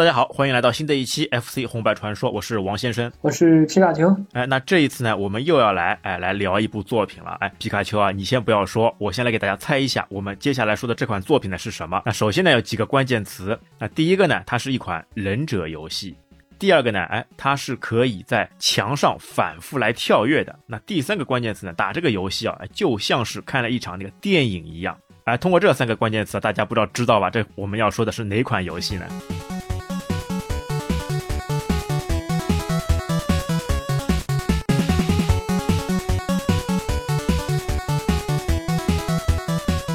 [0.00, 4.08] 大家好，欢迎来到新的一期 FC 红白传说，我是王先生，我是皮卡丘。
[4.32, 7.36] 哎，那这一次呢，我们又要来哎来聊一部作品了。
[7.40, 12.00] 哎，皮卡丘啊，你先不要说，我先来给大家猜一下，我们接下来说的这款作品呢是什么？
[12.06, 16.14] 那首先呢有几个关键词，那第一个呢，它是一款忍者游戏；
[16.58, 24.96] 第二个呢，哎，它是可以在墙上反复来跳跃的；那第三个关键词呢，打这个游戏啊，就像是看了一场那个电影一样。
[25.24, 27.28] 哎，通过这三个关键词，大家不知道知道吧？
[27.28, 29.04] 这我们要说的是哪款游戏呢？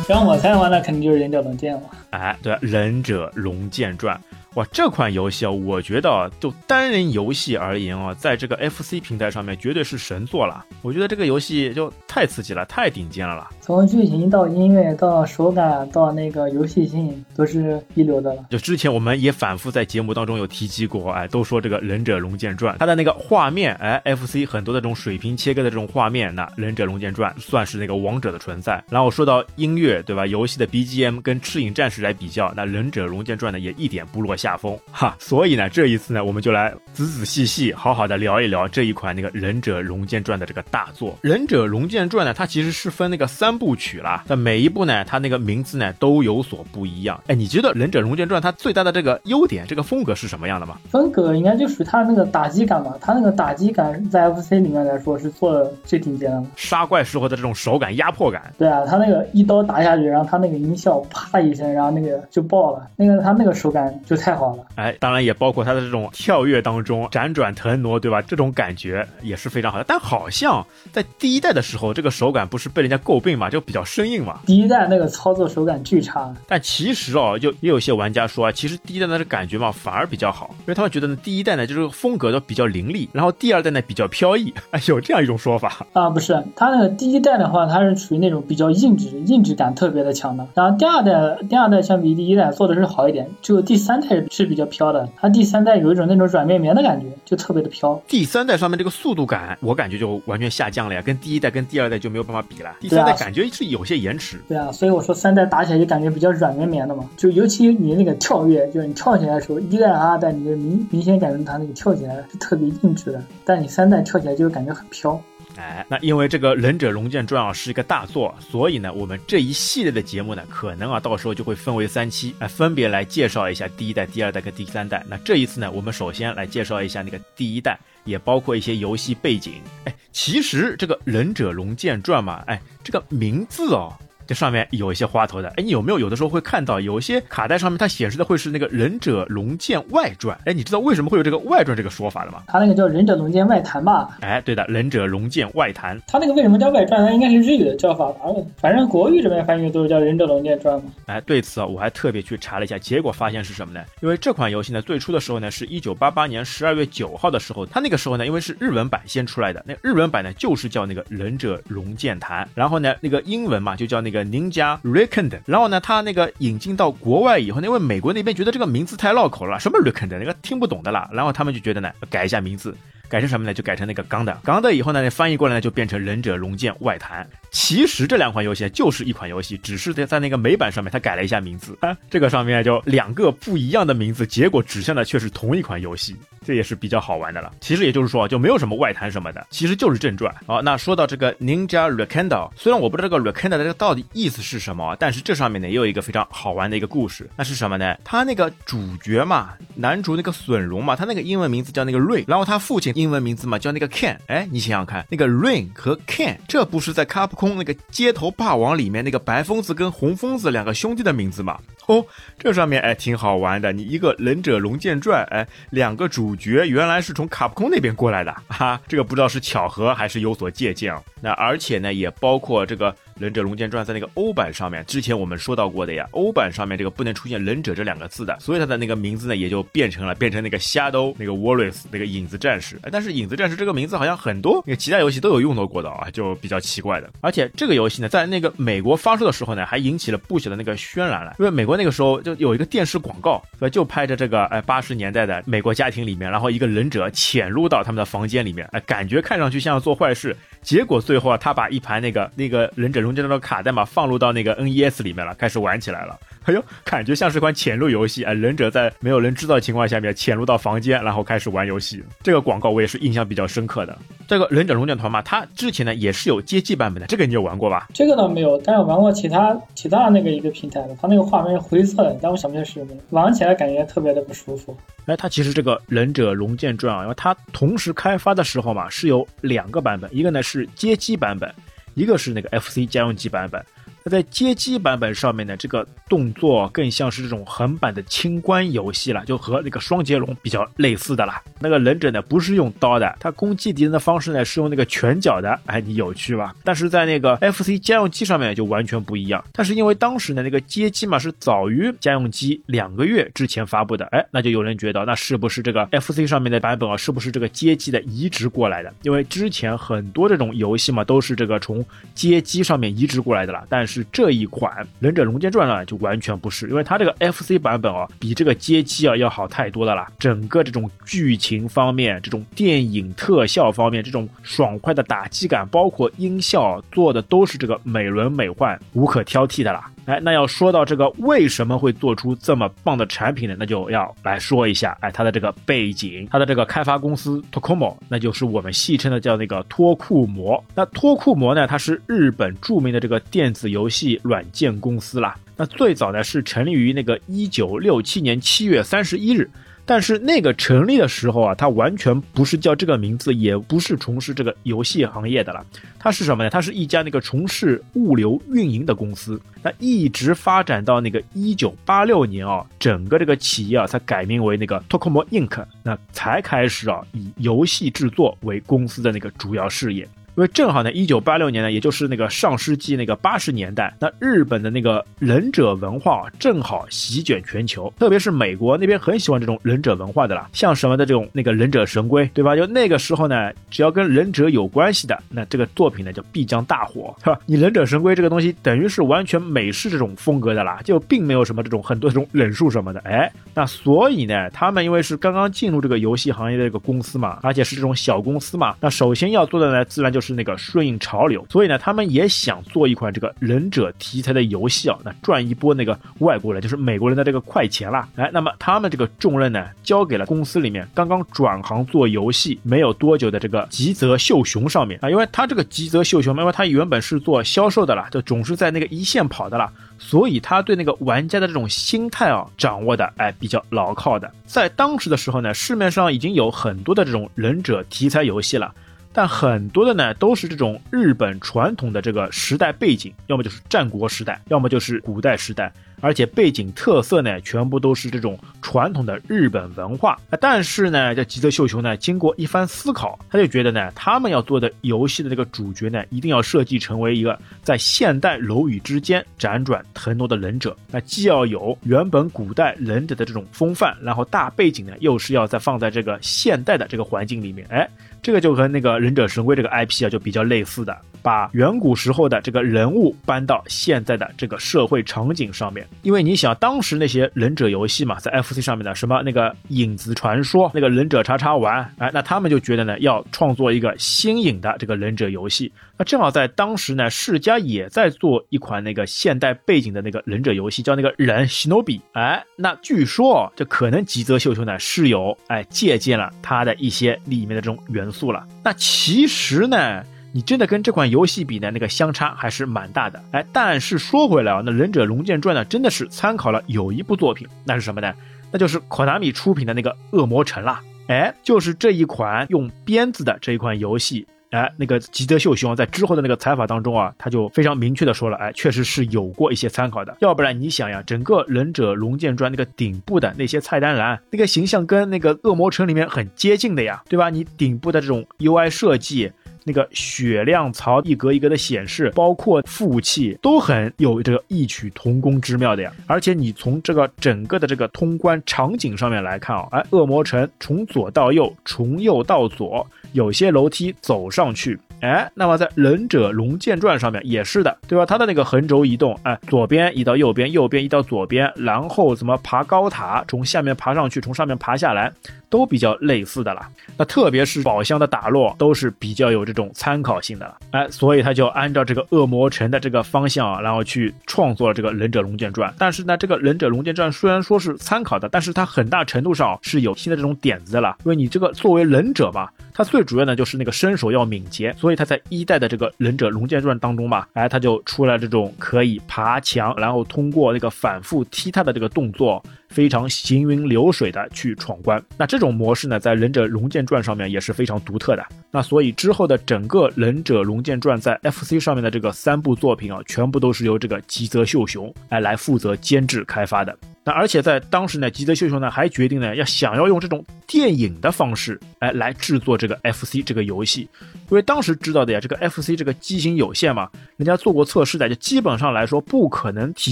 [0.08, 1.84] 让我猜的话，那肯定就是《忍者龙剑》了。
[2.12, 4.16] 哎，对，《忍者龙剑传》。
[4.56, 10.66] 哇，这款游戏啊，我觉得就单人游戏而言啊，在这个 FC 平台上面绝对是神作了。
[10.82, 13.50] 我觉得这个游戏就太刺激了，太顶尖了啦！
[13.60, 18.46] 从剧情到音乐到手感到那个游戏性都是一流的了。
[18.50, 28.82] 就之前我们也反复在节目当中有提及过，哎，都说这个《忍者龙剑传》它的那个画面，哎，FC 很多的这种水平切割的这种画面，那《忍者龙剑传》算是那个王者的存在。
[28.90, 30.26] 然后说到音乐，对吧？
[30.26, 34.45] 游戏的 BGM 跟《赤影战士》来比较，那《忍者龙剑传》呢也一点不落下。
[34.46, 41.14] 下风哈，所以呢，这一次呢，我们就来仔仔细细、好好的聊一聊这一款那个《忍者龙剑传》的这个大作。
[41.22, 47.20] 《忍者龙剑传》呢，它其实是分那个三部曲啦，那每一部呢，它那个名字呢都有所不一样。
[47.26, 50.78] 哎，你觉得《忍者龙剑传》它最大的这个优点，这个风格是什么样的吗？
[50.92, 56.44] 风格应该就属于它那个打击感吧，它那个打击感在 FC 里面来说是做的最顶尖的。
[56.56, 58.54] 杀怪时候的这种手感、压迫感。
[58.60, 64.35] 对啊，它那个一刀打下去，然后它那个音效啪一声，然后那个就爆了，那个它那个手感就太。
[64.36, 68.22] 好了，哎，当然也包括它的这种跳跃当中辗转腾挪，对吧？
[68.22, 69.86] 这种感觉也是非常好的。
[69.88, 74.40] 但好像在第一代的时候，这个手感不是被人家诟病嘛，就比较生硬嘛。
[74.46, 76.34] 第一代那个操作手感巨差。
[76.48, 84.54] 但其实哦，就也有些玩家说啊，其实第一代的这感觉嘛，反而比较好，因为他们觉得呢，第一代呢就是风格都比较凌厉，然后第二代呢比较飘逸。
[84.72, 86.10] 哎，有这样一种说法啊？
[86.10, 90.48] 不是，它那个第一代的话，它是属于那种比较硬质、硬质感特别的强的。
[90.54, 94.25] 然后第二代，第二代相比第一代做的是好一点，就第三代。
[94.32, 98.02] 是比较飘的，它第三代有一种那种软绵绵的感觉，就特别的飘。
[98.08, 102.76] 第三代上面这个速度感，我感觉就完全下降了呀，跟第一代跟第二代就没有办法比了。
[102.80, 104.40] 第三代感觉是有些延迟。
[104.48, 115.20] 对啊，所以我说三代打起来就感觉比较软绵绵的嘛，就尤其你那个跳跃，就是你跳起来的时候，一代二代你就明明显感觉它那个跳起来是特别硬质的，但你三代跳起来就感觉很飘。
[115.58, 125.04] 哎，那因为这个《忍者龙剑传》啊是一个大作，所以呢，我们这一系列的节目呢，可能啊到时候就会分为三期，哎，分别来介绍一下第一代、第二代跟第三代。
[125.08, 129.54] 那这一次呢，我们首先来介绍一下那个第一代，也包括一些游戏背景。
[129.86, 133.94] 哎，其实这个《忍者龙剑传》嘛，哎，这个名字哦。
[134.28, 140.38] 这上面有一些花头的，哎，你有没有有的时候会看到有一些卡带上面它显示的会是那个《忍者龙剑外传》？
[140.46, 142.44] 哎，你知道为什么会有这个外传这个说法的吗？
[142.48, 144.18] 它那个叫《忍者龙剑外谈》吧？
[144.22, 145.98] 哎，对的，《忍者龙剑外谈》。
[146.08, 147.06] 它那个为什么叫外传？
[147.06, 148.20] 它应该是日语的叫法吧？
[148.58, 150.86] 反正国语这边翻译都是叫《忍者龙剑传》嘛。
[151.06, 153.84] 哎，对此啊，我还特别去查了一下，结果发现是什么呢？
[154.02, 164.80] 因为这款游戏呢，最初的时候呢，是一九八八年十二月九号的时候，它那个时候呢，因为是日文版先出来的，那日文版呢就是叫那个《忍者龙剑谈》，然后呢，那个英文嘛就叫那个宁家。
[164.84, 172.76] Rekend，然后呢，他那个引进到国外以后，因为美国那边觉得这个名字太绕口了，什么 Rekend 那个听不懂的啦，然后他们就觉得呢，改一下名字。
[173.16, 173.54] 改成什么呢？
[173.54, 177.26] 就改成那个钢的，钢的以后呢，翻译过来呢就变成忍者龙剑外谈。
[177.50, 181.96] 其实这两款游戏就是一款游戏，只是在在那个美版上面它改了一下名字啊。
[182.10, 186.14] 这个上面就两个不一样的名字，结果指向的却是同一款游戏，
[186.46, 187.54] 这也是比较好玩的了。
[187.62, 190.36] 其实也就是说就没有什么外谈什么的，其实就是正传。
[190.46, 197.30] 好，那说到这个 Ninja Rekendo，虽然我不知道这个 Rekendo 的这个到底意思是什么，但是这上面呢也有一个非常好玩的一个故事。
[197.38, 197.96] 那是什么呢？
[198.04, 203.76] 他那个主角嘛，男主那个损荣嘛，他那个英文名字叫那个瑞，然后他父亲英文名字嘛叫。
[203.76, 211.60] 那个 Ken，哎，你想想看，那个 Rain 和 Ken，这不是在卡普空那个街头霸王里面那个白疯子跟红疯子两个兄弟的名字吗？
[211.88, 212.06] 哦，
[212.38, 213.72] 这上面哎挺好玩的。
[213.72, 221.02] 你一个忍者龙剑传，哎，两个主角原来是从卡普空那边过来的， 哈，这个不知道是巧合还是有所借鉴啊。
[221.22, 222.96] 那而且呢，也包括这个。
[223.18, 232.78] 忍者龙剑传在那个欧版上面，之前我们说到过的呀，欧版上面这个不能出现忍者这两个字的，所以它的那个名字呢也就变成了变成那个 Shadow 那个 Warriors 那个影子战士。
[232.82, 237.10] 哎但是影子战士这个名字好像很多那个其他游戏都有用到过的啊，就比较奇怪的。
[237.22, 250.36] 而且这个游戏呢，在那个美国发售的时候呢，还引起了不小的那个渲染了，因为美国那个时候就有一个电视广告，就拍着这个哎八十年代的美国家庭里面，然后一个忍者潜入到他们的房间里面，哎，感觉看上去像要做坏事。
[250.66, 256.18] 结果最后啊，他把一盘那个那个忍者龙剑的卡带嘛放入到那个 NES 里面了，开始玩起来了。
[256.46, 258.34] 哎呦，感觉像是款潜入游戏啊！
[258.34, 262.04] 忍者在没有人知道的情况下面潜入到房间，然后开始玩游戏。
[262.24, 263.98] 这个广告我也是印象比较深刻的。
[264.28, 267.88] 这个忍者龙剑团嘛，它之前呢也是有街机版本的，这个你有玩过吧？
[267.94, 274.76] 这个倒没有，但是玩过其他其他那个一个平台的，它那个画面是灰色的，但我想不起来是什么，玩起来感觉特别的不舒服。
[275.06, 281.54] 哎，它其实这个忍者龙剑传啊，因为它同时开发的时候嘛是有两个版本，一个呢是街机版本，
[281.94, 283.64] 一个是那个 FC 家用机版本。
[284.08, 291.42] 那在街机版本上面呢，这个动作更像是这种横版的清关游戏了，就和那个双截龙比较类似的啦。
[291.60, 296.54] 那个忍者呢不是用刀的，他攻击敌人的方式呢是用那个拳脚的，哎，你有趣吧？
[296.64, 299.44] 但是在那个 FC 家用机上面就完全不一样。
[299.52, 308.94] 但是因为当时呢那个街机嘛是早于家用机两个月之前发布的，哎，那就有人觉得那是不是这个 FC 上面的版本啊，是不是这个街机的移植过来的？
[309.02, 313.95] 因为之前很多这种游戏嘛都是这个从街机上面移植过来的了，但是。
[314.02, 320.12] 是这一款《忍者龙剑传》呢，就完全不是，因为它这个 FC 版本啊，比这个街机啊要好太多的啦。
[320.20, 329.90] 整个这种剧情方面、这种电影特效方面、这种爽快的打击感，包括音效做的都是这个美轮美奂、无可挑剔的啦。
[330.06, 333.56] 哎，那要说到这个为什么会做出这么棒的产品呢？
[333.58, 340.64] 那就要来说一下，哎，它的这个背景，它的这个开发公司 Tokomo，那就是我们戏称的叫那个托库摩。
[340.76, 345.36] 那托库摩呢，它是日本著名的这个电子游戏软件公司啦。
[345.58, 349.50] 那最早呢是成立于那个一九六七年七月三十一日。
[349.86, 355.64] 但是那个成立的时候啊，它完全不是叫这个名字，也不是从事这个游戏行业的了。
[356.00, 356.50] 它是什么呢？
[356.50, 359.40] 它是一家那个从事物流运营的公司。
[359.62, 370.08] 那一直发展到那个一九八六年啊，整个这个企业啊才改名为那个 Tokomo Inc，那才开始啊以游戏制作为公司的那个主要事业。
[370.36, 382.54] 因为正好呢，一九八六年呢，也就是那个上世纪那个八十年代，那日本的那个忍者文化正好席卷全球，特别是美国那边很喜欢这种忍者文化的啦，像什么的这种那个忍者神龟，对吧？
[382.54, 387.40] 就那个时候呢，只要跟忍者有关系的，那这个作品呢就必将大火，是吧？
[387.46, 400.25] 你忍者神龟这个东西等于是完全美式这种风格的啦，就并没有什么这种很多这种忍术什么的，哎，那所以呢，他们因为是刚刚进入这个游戏行业的这个公司嘛，而且是这种小公司嘛，那首先要做的呢，自然就是。
[400.26, 408.08] 是那个顺应潮流，所以呢，他们也想做一款这个忍者题材的游戏啊，那赚一波那个外国人，就是美国人的这个快钱啦。
[408.16, 424.32] 哎，那么他们这个重任呢，交给了公司里面刚刚转行做游戏没有多久的这个吉泽秀雄上面啊，因为他这个吉泽秀雄，因为他原本是做销售的啦，就总是在那个一线跑的啦，所以他对那个玩家的这种心态啊，掌握的哎比较牢靠的。
[424.46, 428.74] 在当时的时候呢，市面上已经有很多的这种忍者题材游戏了。
[429.16, 435.72] 但很多的呢，都是这种日本传统的这个时代背景，要么就是战国时代，要么就是古代时代，
[436.02, 440.20] 而且背景特色呢，全部都是这种传统的日本文化。
[440.42, 450.76] 但是呢，这吉泽秀雄呢，经过一番思考，他就觉得呢，他们要做的游戏的这个主角呢，一定要设计成为一个在现代楼宇之间辗转腾挪的忍者。
[450.92, 457.90] 那既要有原本古代忍者的这种风范，然后大背景呢，又是要再放在这个现代的这个环境里面，哎。
[458.26, 465.86] 这个就和那个忍者神龟这个 IP 啊就比较类似的，把远古时候的这个人物搬到现在的这个社会场景上面。
[466.02, 475.70] 因为你想，当时那些忍者游戏嘛，在 FC 上面的什么那个影子传说、那个忍者叉叉丸，哎，那他们就觉得呢，要创作一个新颖的这个忍者游戏。
[475.98, 482.00] 那正好在当时呢，世嘉也在做一款那个现代背景的那个忍者游戏，叫那个忍 Shinobi。
[482.14, 488.06] 哎，那据说这可能吉泽秀秀呢是有哎借鉴了他的一些里面的这种元。
[488.06, 490.02] 素了，那其实呢，
[490.36, 493.24] 你真的跟这款游戏比呢，那个相差还是蛮大的。
[493.32, 498.14] 哎，但是说回来啊，那《忍者龙剑传》呢，真的是参考了有一部作品，那是什么呢？
[498.52, 500.82] 那就是 Konami 出品的那个《恶魔城》啦。
[501.08, 504.28] 哎，就是这一款用鞭子的这一款游戏。
[504.50, 510.18] 哎，那个吉泽秀雄在之后的那个采访当中啊，他就非常明确的说了，哎，确实是有过一些参考的。
[510.20, 517.30] 要不然你想呀，整个《忍者龙剑传》那个顶部的那些菜单栏，那个形象跟那个《恶魔城》里面很接近的呀，对吧？
[517.30, 519.32] 你顶部的这种 UI 设计，
[519.66, 525.92] 那个血量槽一格一格的显示，包括副器，都很有这个异曲同工之妙的呀。
[526.06, 532.86] 而且你从这个整个的这个通关场景上面来看啊，哎，《恶魔城》从左到右，从右到左。
[533.14, 538.06] 有些楼梯走上去，哎，那么在《忍者龙剑传》上面也是的，对吧？
[538.06, 545.12] 它的那个横轴移动，哎，左边移到右边，右边移到左边，然后怎么爬高塔，从下面爬上去，从上面爬下来。
[545.48, 546.68] 都比较类似的了。
[546.98, 550.58] 那特别是宝箱的打落都是比较有这种参考性的了。
[550.72, 555.72] 哎，所以他就按照这个恶魔城的这个方向啊，然后去创作了这个《忍者龙剑传》。
[555.78, 560.98] 但是呢，这个《忍者龙剑传》虽然说是参考的，但是它很大程度上是有新的这种点子的了。
[561.06, 572.44] 因为你这个作为忍者嘛，他最主要的就是那个身手要敏捷，所以他在一代的这个《忍者龙剑传》当中嘛，哎，他就出了这种可以爬墙，然后通过那个反复踢踏的这个动作。
[572.68, 578.26] 非常行云流水的去闯关，那这种模式呢，在《忍者龙剑传》上面也是非常独特的。
[578.52, 586.78] 那所以之后的整个《忍者龙剑传》在 FC 上面的这个三部作品啊，全部都是由这个吉泽秀雄哎来负责监制开发的。
[587.06, 593.82] 那而且在当时呢，吉泽秀雄呢还决定呢，要想要用这种电影的方式来来制作这个 FC 这个游戏，
[594.30, 599.92] 因为当时知道的呀，这个 FC 这个机型有限嘛，人家做过测试的，就基本上来说不可能体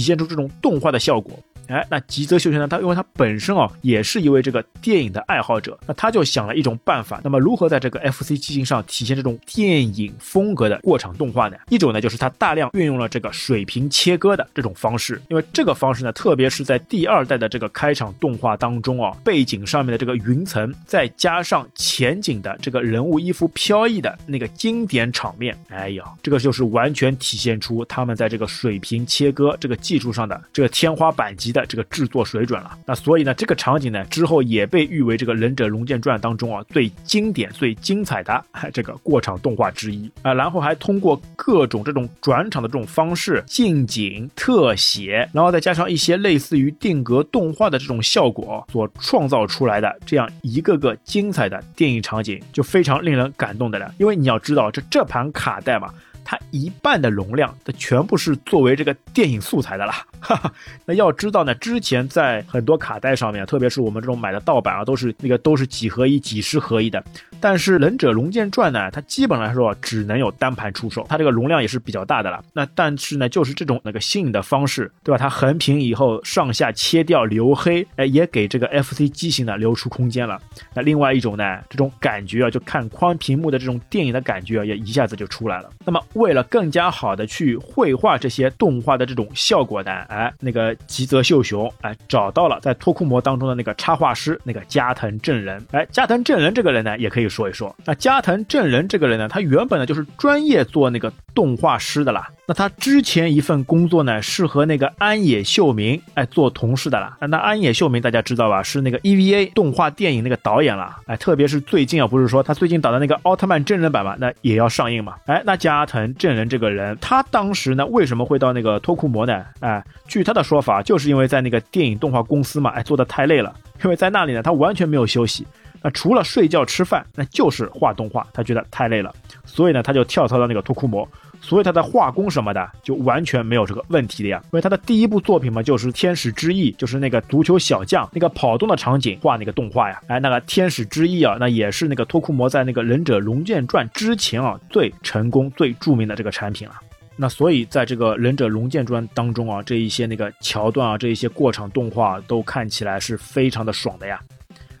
[0.00, 1.38] 现出这种动画的效果。
[1.68, 2.68] 哎，那吉泽秀雄呢？
[2.68, 7.20] 他因为他本身啊也是一位这个电影的爱好者，那他就想了一种办法。
[7.24, 11.56] 那么如何在这个 FC 机型上体现这种电影风格的过场动画呢？
[11.70, 31.53] 一种呢就是他大量运用了这个水平切割的这种方式，因为这个方式呢，特别是在第二代的这个开场动画当中啊，背景上面的这个云层，再加上前景的这个人物衣服飘逸的那个经典场面，哎呀，这个就是完全体现出他们在这个水平切割这个技术上的这个天花板级。
[31.54, 38.44] 的这个制作水准了，那所以呢，这个场景呢之后也被誉为这个《忍者龙剑传》当中啊最经典、最精彩的
[38.74, 40.34] 这个过场动画之一啊。
[40.34, 53.94] 然后还通过各种这种转场的这种方式、近景、特写，然后再加上一些类似于定格动画的这种效果所创造出来的这样一个个精彩的电影场景，就非常令人感动的了。
[53.98, 55.88] 因为你要知道，这这盘卡带嘛。
[56.26, 60.06] 它一半的容量，它全部是作为这个电影素材的啦。
[60.24, 60.52] 哈 哈
[60.86, 67.02] 那要知道呢，之前在很多卡带上面，特别是我们这种买的盗版啊，都是那个都是几合一、几十合一的。
[67.40, 72.42] 但是《忍者龙剑传》呢，它基本来说只能有单盘出售，它这个容量也是比较大的了。
[72.54, 75.18] 那但是呢，就是这种那个新颖的方式，对吧？
[75.18, 80.40] 它横屏以后上下切掉留黑，哎，也给这个 FC 机型呢留出空间了。
[80.72, 85.70] 那另外一种呢，这种感觉啊，就看宽屏幕的这种电影的感觉啊，也一下子就出来了。
[85.84, 97.74] 那么为了更加好的去绘画这些动画的这种效果呢，哎，那个吉泽秀雄哎找到了在托库魔当中的那个插画师那个加藤正人，哎，加藤正人这个人呢，也可以说一说。
[97.84, 102.28] 那加藤正人这个人呢，他原本呢就是专业做那个动画师的啦。
[102.46, 107.16] 那他之前一份工作呢，是和那个安野秀明哎做同事的啦。
[107.28, 108.62] 那安野秀明大家知道吧？
[108.62, 110.94] 是那个 EVA 动画电影那个导演了。
[111.06, 115.14] 哎，特别是最近啊，不是说他最近导的那个奥特曼真人版嘛，那也要上映嘛。
[115.26, 119.42] 哎，那加藤正人这个人，他当时呢为什么会到那个托库摩呢？
[119.60, 125.46] 哎，据他的说法，就是因为在那个电影动画公司嘛，哎做的太累了，因为在那里呢他完全没有休息，
[125.84, 129.14] 那除了睡觉吃饭，那就是画动画，他觉得太累了，
[129.44, 131.06] 所以呢他就跳槽到那个托库摩。
[131.42, 146.76] 所以他的画工什么的就完全没有这个问题的呀，因为他的第一部作品嘛，就是《天使之翼》，就是那个足球小将那个跑动的场景画那个动画呀，哎，那个《天使之翼》啊，那也是那个托库摩在那个《忍者龙剑传》之前啊最成功、最著名的这个产品了。
[147.14, 154.18] 那所以在这个《忍者龙剑传》当中啊，这一些那个桥段啊，这一些过场动画都看起来是非常的爽的呀。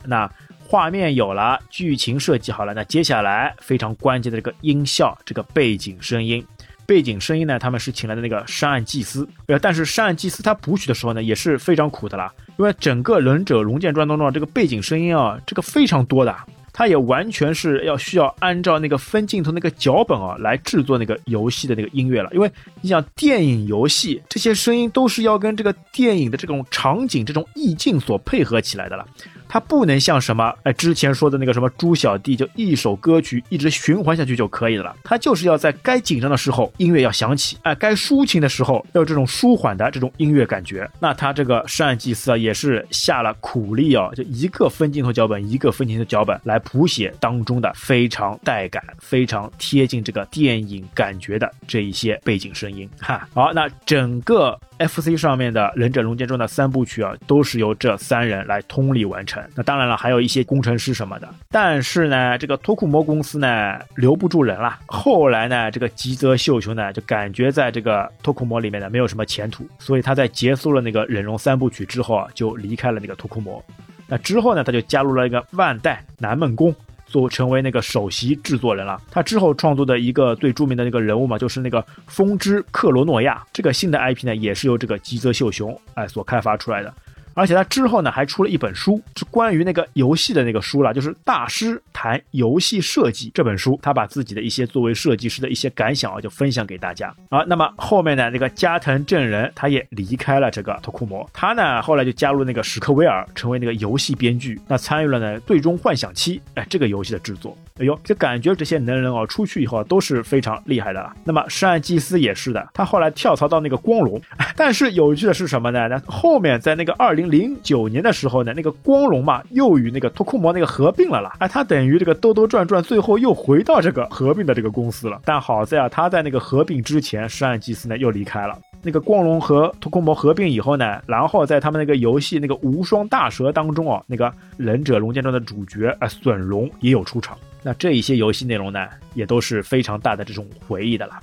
[0.06, 0.30] 那
[0.74, 6.44] 画面有了，剧情设计好了，那接下来非常关键的这个音效，这个背景声音。
[6.84, 7.60] 背景声音呢？
[7.60, 16.36] 他们是请来的那个山岸祭司，呃，但是山岸祭司他谱曲的时候呢，也是非常苦的啦，因为整个忍者龙剑传当中这个背景声音啊，这个非常多的，
[16.72, 22.50] 他也完全是要需要按照那个分镜头那个脚本啊来制作那个游戏的那个音乐了，因为
[22.80, 29.06] 你想电影游戏这些声音都是要跟这个电影的这种场景、这种意境所配合起来的了。
[29.54, 34.96] 它不能像什么哎之前说的那个什么猪小弟，就一首歌曲一直循环下去就可以了。
[35.04, 40.90] 它就是要在该紧张的时候音乐要响起，哎，该抒情的时候要有这种舒缓的这种音乐感觉。
[40.98, 52.90] 那他这个山祭司啊，也是下了苦力啊，就一个分镜头脚本一个分镜头脚本来谱写当中的非常带感、非常贴近这个电影感觉的这一些背景声音。
[52.98, 54.58] 哈，好，那整个。
[54.76, 59.40] FC 上面的《忍者龙剑传》的三部曲啊，都是由这三人来通力完成。
[59.54, 61.28] 那当然了，还有一些工程师什么的。
[61.50, 64.78] 但是呢，这个托库摩公司呢留不住人了。
[64.86, 73.64] 后来呢，这个吉泽秀雄呢就感觉在这个托库摩里面呢没有什么前途，所以他在结束了那个忍龙三部曲之后啊，就离开了那个托库摩。
[74.06, 76.74] 那之后呢，他就加入了一个万代南梦宫。
[77.06, 79.00] 做成为那个首席制作人了。
[79.08, 83.40] 他之后创作的一个最著名的那个人物嘛，就是那个风之克罗诺亚。
[83.52, 86.92] 这个新的 IP 呢，也是由这个吉泽秀雄哎所开发出来的。
[87.34, 97.44] 而且他之后呢还出了一本书，是关于那个游戏的那个书了，就是大师谈游戏设计这本书，他把自己的一些作为设计师的一些感想啊就分享给大家啊。
[97.46, 107.56] 那么后面呢，那个加藤正人他也离开了这个托库摩，他呢后来就加入那个史克威尔，成为那个游戏编剧，那参与了呢《最终幻想七》哎这个游戏的制作。
[107.80, 111.12] 哎呦，就感觉这些能人哦出去以后都是非常厉害的了。
[111.24, 114.20] 那么山岸祭司也是的，他后来跳槽到那个光荣，
[114.54, 115.88] 但是有趣的是什么呢？
[115.88, 121.34] 那后面在那个二零零九年的时候呢，那个光荣嘛又与那个托库摩那个合并了啦。
[121.40, 125.20] 哎，他等于这个兜兜转转，最后又回到这个合并的这个公司了。
[125.24, 128.56] 但好在啊，他在那个合并之前，山岸祭司呢又离开了。
[128.82, 137.36] 那个光荣和托库摩合并以后呢，然后在他们那个游戏那个无双大蛇当中啊，那个忍者龙剑传的主角啊隼龙也有出场。
[137.64, 141.18] 那这一些游戏内容呢，也都是非常大的这种回忆的了。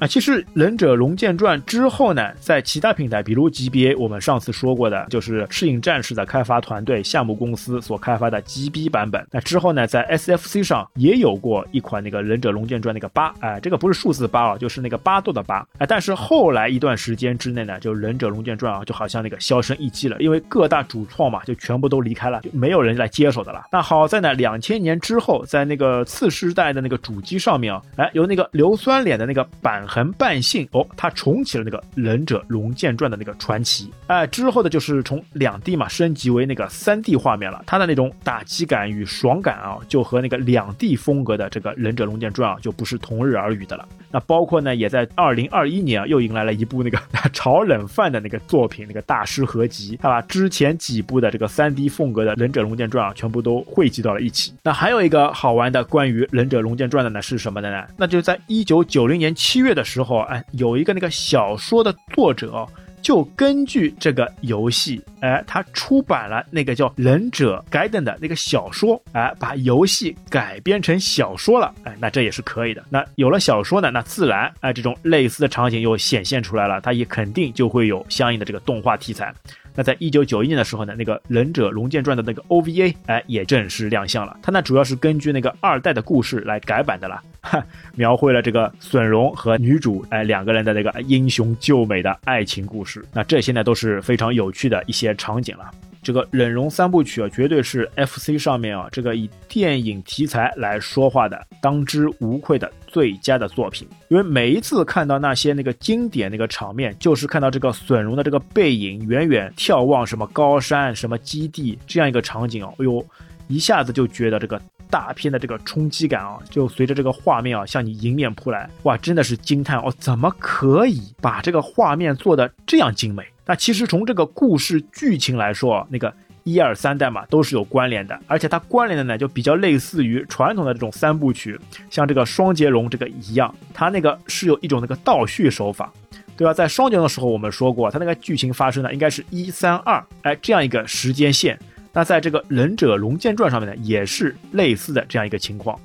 [0.00, 9.22] 啊，其实《忍者龙剑传》之后呢，在其他平台，比如 GBA，我们上次说过的，就是《赤影战士》的开发团队项目公司所开发的 GB 版本。
[9.30, 15.66] 那之后呢，在 SFC 上也有过一款那个《忍者龙剑传》那个八，哎，这个不是数字八啊，就是那个八度的八。
[15.76, 23.64] 哎，但是后来一段时间之内呢，就《忍者龙剑传》啊，就好像那个销声匿迹了，因为各大主创嘛，就全部都离开了，就没有人来接手的了。
[23.70, 29.86] 那好在呢，两千年之后，在那个次世代的那个主机上面啊，哎，有那个硫酸脸的那个版。
[29.92, 43.88] 横半信哦，他重启了那个《忍者龙剑传》的那个传奇，哎，之后的就是从两 D 嘛升级为那个三 D 画面了，他的那种打击感与爽感啊，就和那个两 D 风格的这个《忍者龙剑传》啊，就不是同日而语的了。
[44.10, 46.98] 那包括呢，也在二零二一年啊，又迎来了一部那个
[47.32, 54.54] 炒冷饭的那个作品，那个大师合集，他把之前几部的这个三 D 风格的《忍者龙剑传》啊，全部都汇集到了一起。
[54.62, 57.84] 那还有一个好玩的关于《忍者龙剑传》的呢，是什么的呢？
[57.96, 59.80] 那就在一九九零年七月的。
[59.80, 62.68] 的时候，哎，有一个那个小说的作者，
[63.02, 72.84] 就根据这个游戏，哎，他出版了那个叫《忍者改等》的那个小说，哎，把游戏改编成小说了，哎，那这也是可以的。
[72.90, 79.34] 那有了小说呢，那自然，哎，这种类似的场景又显现出来了，它也肯定就会有相应的这个动画题材。
[79.80, 84.36] 那在一九九一年的时候呢，那个《忍者龙剑传》的那个 OVA 哎也正式亮相了。
[84.42, 87.64] 它呢主要是根据那个二代的故事来改版的啦，哈，
[87.94, 93.02] 描绘了这个隼龙和女主哎两个人的那个英雄救美的爱情故事。
[93.10, 95.70] 那这些呢都是非常有趣的一些场景了。
[96.02, 103.88] 这个忍龙三部曲啊，绝对是 FC 上面啊这个以电影题材来说话的当之无愧的最佳的作品。
[104.08, 113.04] 因为每一次看到那些那个经典那个场面，就是看到这个隼龙的这个背影远远眺望什么高山、什么基地这样一个场景哦，哎呦，
[113.48, 123.24] 一下子就觉得这个大片的这个冲击感啊，就随着这个画面啊向你迎面扑来，哇，真的是惊叹哦，怎么可以把这个画面做的这样精美？
[123.46, 126.12] 那其实从这个故事剧情来说，那个
[126.44, 131.58] 一二三代嘛都是有关联的，而且它关联的呢就比较类似于传统的这种三部曲，
[131.90, 135.92] 像这个双截龙这个一样，它那个是有一种那个倒叙手法，
[136.36, 136.52] 对吧？
[136.52, 141.58] 在双截龙的时候我们说过，它那个剧情发生呢应该是一三二，哎这样一个时间线。
[141.92, 145.78] 那在这个忍者龙剑传上面呢也是类似的这样一个情况，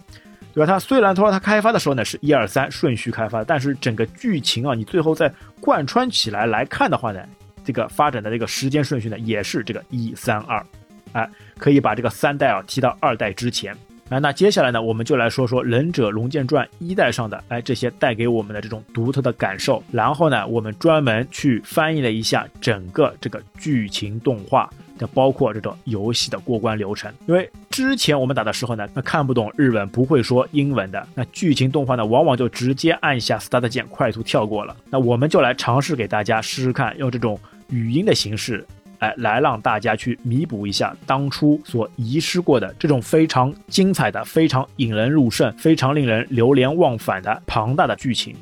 [0.53, 0.71] 对吧？
[0.71, 7.19] 它虽然说它开发的时候呢是一二三顺序开发，但是整个剧情啊你最后再贯穿起来来看的话呢。
[7.65, 10.65] 这个发展的这个时间顺序呢，也是这个一三二，
[11.12, 13.75] 哎，可以把这个三代啊提到二代之前。
[14.10, 19.84] 哎，那接下来呢，我们就来说说《忍者龙剑传》一代上的哎这些带给我们的这种独特的感受。
[19.91, 24.69] 然后呢，我们专门去翻译了一下整个这个剧情动画。
[24.97, 34.73] 的包括这种游戏的过关流程，因为之前我们打的时候呢，那看不懂日文，不会说英文的，那剧情动画呢，往往就直接按下 Start 键，快速跳过了。
[34.89, 37.38] 那我们就来尝试给大家试试看，用这种
[37.69, 38.65] 语音的形式，
[38.99, 48.36] 哎，来让大家去弥补一下当初所遗失过的这种非常精彩的、非常引人入胜、非常令人流连忘返的庞大的剧情。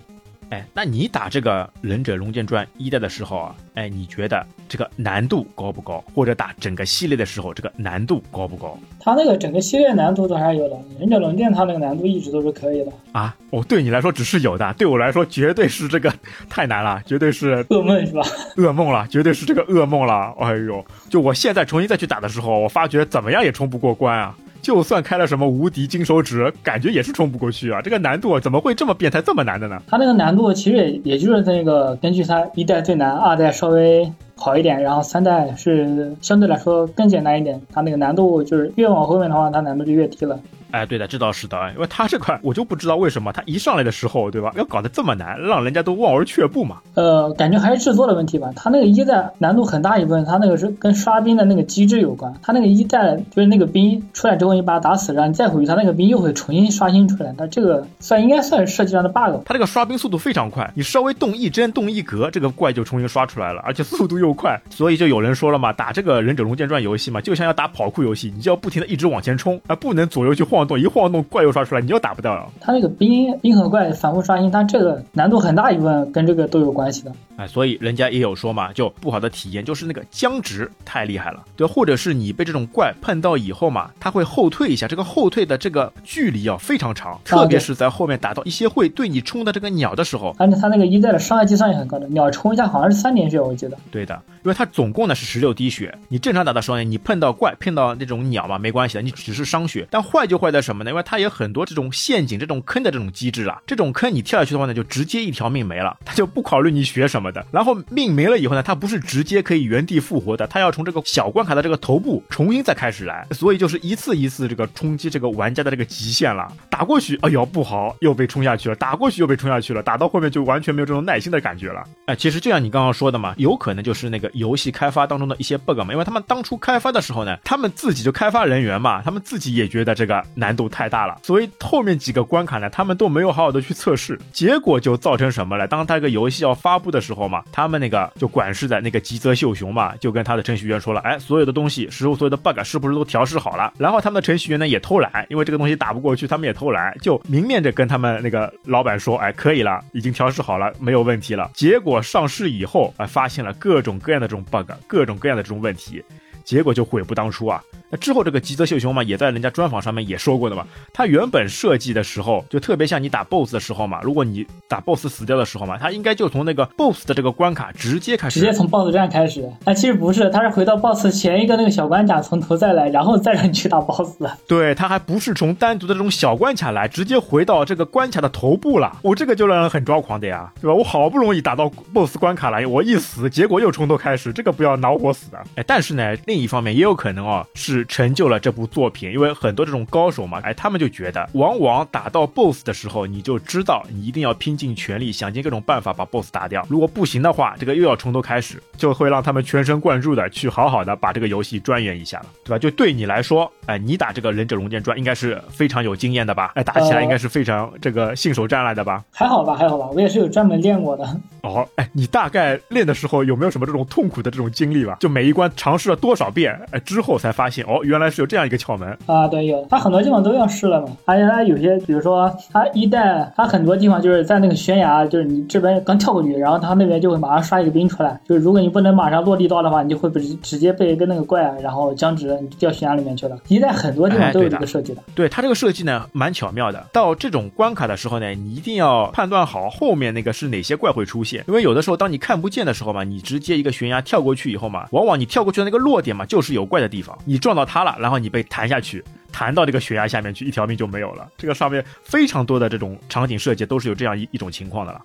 [0.53, 6.03] 哎，那你打这个《忍者龙剑传》一代的时候啊，哎，你觉得这个难度高不高？
[6.13, 8.77] 或者打整个系列的时候，这个难度高不高？
[8.99, 13.35] 它那个整个系列难度都还是有的，《忍者龙剑》它那个难度一直都是可以的啊。
[13.49, 16.13] 哦，对你来说只是有的，对我来说绝对是这个
[16.47, 18.21] 太难了，绝对是噩梦是吧？
[18.57, 20.35] 噩梦了，绝对是这个噩梦了。
[20.39, 24.37] 哎呦，就我现在重新再去打的时候，我发觉怎么样也冲不过关啊。
[24.63, 27.81] 就算开了什么无敌金手指，感觉也是冲不过去啊！
[27.81, 29.77] 这个难度怎么会这么变态，这么难的呢？
[29.87, 37.61] 它那个难度其实也也就是那个根据它一代最难，二代稍微好一点，然后三代是相对来说更简单一点。
[37.73, 40.39] 它那个难度就是越往后面的话，它难度就越低了。
[40.73, 46.77] 哎，对的，这倒是的，因为他这块我就不知道为什么他一上来的时候，对吧，要搞得这么难，让人家都望而却步嘛。
[46.95, 48.51] 呃，感觉还是制作的问题吧。
[48.55, 52.33] 他那个一代难度很大一部分，他那个是跟刷兵的那个机制有关。
[52.41, 57.31] 他那个一代就是那个兵出来之后，你把他打死，然后你再回去，他那个兵又会重新刷新出来。
[57.37, 59.43] 他这个算应该算是设计上的 bug。
[59.45, 64.59] 他这个刷兵速度非常快，你稍微动一帧、动一格，这个怪就重新刷出来了，而且速度又快。
[64.71, 72.47] 所以就有人说了嘛，打这个忍者龙剑传游戏嘛，就像要打跑酷游戏，你就要不停的一直往前冲，而不能左右去晃动，一晃动怪又刷出来，你又打不掉了。
[72.59, 77.11] 他那个冰冰和怪反复刷新，他这个难度很大一部分跟这个都有关系的。
[77.35, 93.75] 哎，所以人家也有说嘛，就不好的体验就是那个僵直太厉害了，对，或者是你被这种怪碰到以后嘛，它会后退一下，这个后退的这个距离啊非常长，特别是在后面打到一些会对你冲的这个鸟的时候，而且它那个一代的伤害计算也很高的，鸟冲一下好像是三点血，我记得。
[93.89, 100.91] 对的，因为它总共呢是十六滴血，你正常打的时候呢，你碰到怪碰到那种鸟嘛没关系的，你只是伤血，但坏就坏在什么呢？
[100.91, 121.83] 因为它有很多这种陷阱、这种坑的这种机制啊，这种坑你跳下去的话呢，就直接一条命没了，它就不考虑你血什么的，然后命没了以后呢，它不是直接可以原地复活的，它要从这个小关卡的这个头部重新再开始来，所以就是一次一次这个冲击这个玩家的这个极限了，打过去，哎呦不好，又被冲下去了，打过去又被冲下去了，打到后面就完全没有这种耐心的感觉了。
[122.05, 135.65] 哎，其实就像你刚刚说的嘛，有可能就是那个游戏开发当中的一些 bug 嘛，因为他们当初开发的时候呢，他们自己就开发人员嘛，他们自己也觉得这个难度太大了，所以后面几个关卡呢，他们都没有好好的去测试，结果就造成什么了？
[135.65, 143.71] 当他这个游戏要发布的时候嘛，他们那个就管事的那个吉泽秀雄嘛，就跟他的程序员说了，哎，所有的东西，时候所有的 bug 是不是都调试好了？
[143.77, 151.49] 然后他们的程序员呢也偷懒，因为这个东西打不过去，他们也偷懒，就明面着跟他们那个老板说，哎，可以了，已经调试好了，没有问题了。
[151.53, 156.03] 结果上市以后，哎，发现了各种各样的这种 bug，各种各样的这种问题，
[156.43, 157.61] 结果就悔不当初啊。
[157.89, 160.65] 那之后，这个吉泽秀雄嘛，也在人家专访上面也说过的嘛。
[160.91, 164.01] 他原本设计的时候，就特别像你打 BOSS 的时候嘛。
[164.01, 169.47] 如果你打 BOSS 死掉的时候嘛，他应该就从那个 BOSS 的这个关卡直接开始，直接从 BOSS 战开始。
[169.65, 174.25] 哎，其实不是，他是回到 BOSS 前一个那个小关卡，从头再来，然后再让你去打 BOSS。
[174.47, 178.97] 对他还不是从单独的这种小关卡来，直接回到这个关卡的头部了。
[179.03, 180.73] 我这个就让人很抓狂的呀，对吧？
[180.73, 185.37] 我好不容易打到 BOSS 关卡了，我一死，结果又从头开始，这个不要恼火死的。
[185.57, 188.63] 哎，但是呢，另一方面也有可能啊，是成就了这部。
[188.73, 196.65] 作品，因为很多这种高手嘛，哎，他们就觉得，往往打到 BOSS 的时候，你就知道你一定要拼尽全力，想尽各种办法把 BOSS 打掉。
[196.67, 202.57] 如果不行的话，这个又要从头开始，就会让他们全神贯注的去好好的把这个游戏钻研一下了，对吧？
[202.57, 206.53] 就对你来说，哎，你打这个忍者龙剑传应该是非常有经验的吧？
[206.55, 209.03] 哎，打起来应该是非常这个信手拈来的吧？
[209.11, 211.03] 还好吧，还好吧，我也是有专门练过的。
[211.41, 214.97] 哦，哎，你大概练的时候有没有什么这种痛苦的这种经历吧？
[214.99, 219.27] 就每一关尝试了多少遍，哎，之后才发现，哦，原来是有这样一个窍门啊。
[219.27, 220.87] 对，有，它很多地方都要试了嘛。
[221.05, 228.19] 而且它有些，比如说它一代，它很多地方就是在那个悬崖，就是你这边刚跳过去，然后它那边就会马上刷一个兵出来。
[228.27, 233.37] 就是如果你不能马上落地到的话，你就会被直接被跟那个怪，然后僵直，你掉悬崖里面去了。
[233.47, 235.01] 一代很多地方都有这个设计的。
[235.15, 236.85] 对它这个设计呢，蛮巧妙的。
[236.91, 249.03] 到这种关卡的时候呢，你一定要判断好后面那个是哪些怪会出现，因为有的时候当你看不见的时候嘛，你直接一个悬崖跳过去以后嘛，往往你跳过去的那个落点嘛，就是有怪的地方，你撞到它了，然后你被弹下去。
[249.35, 251.27] 弹到这个悬崖下面去，一条命就没有了。
[251.39, 255.01] 这个上面非常多的这种场景设计都是有这样一一种情况的了。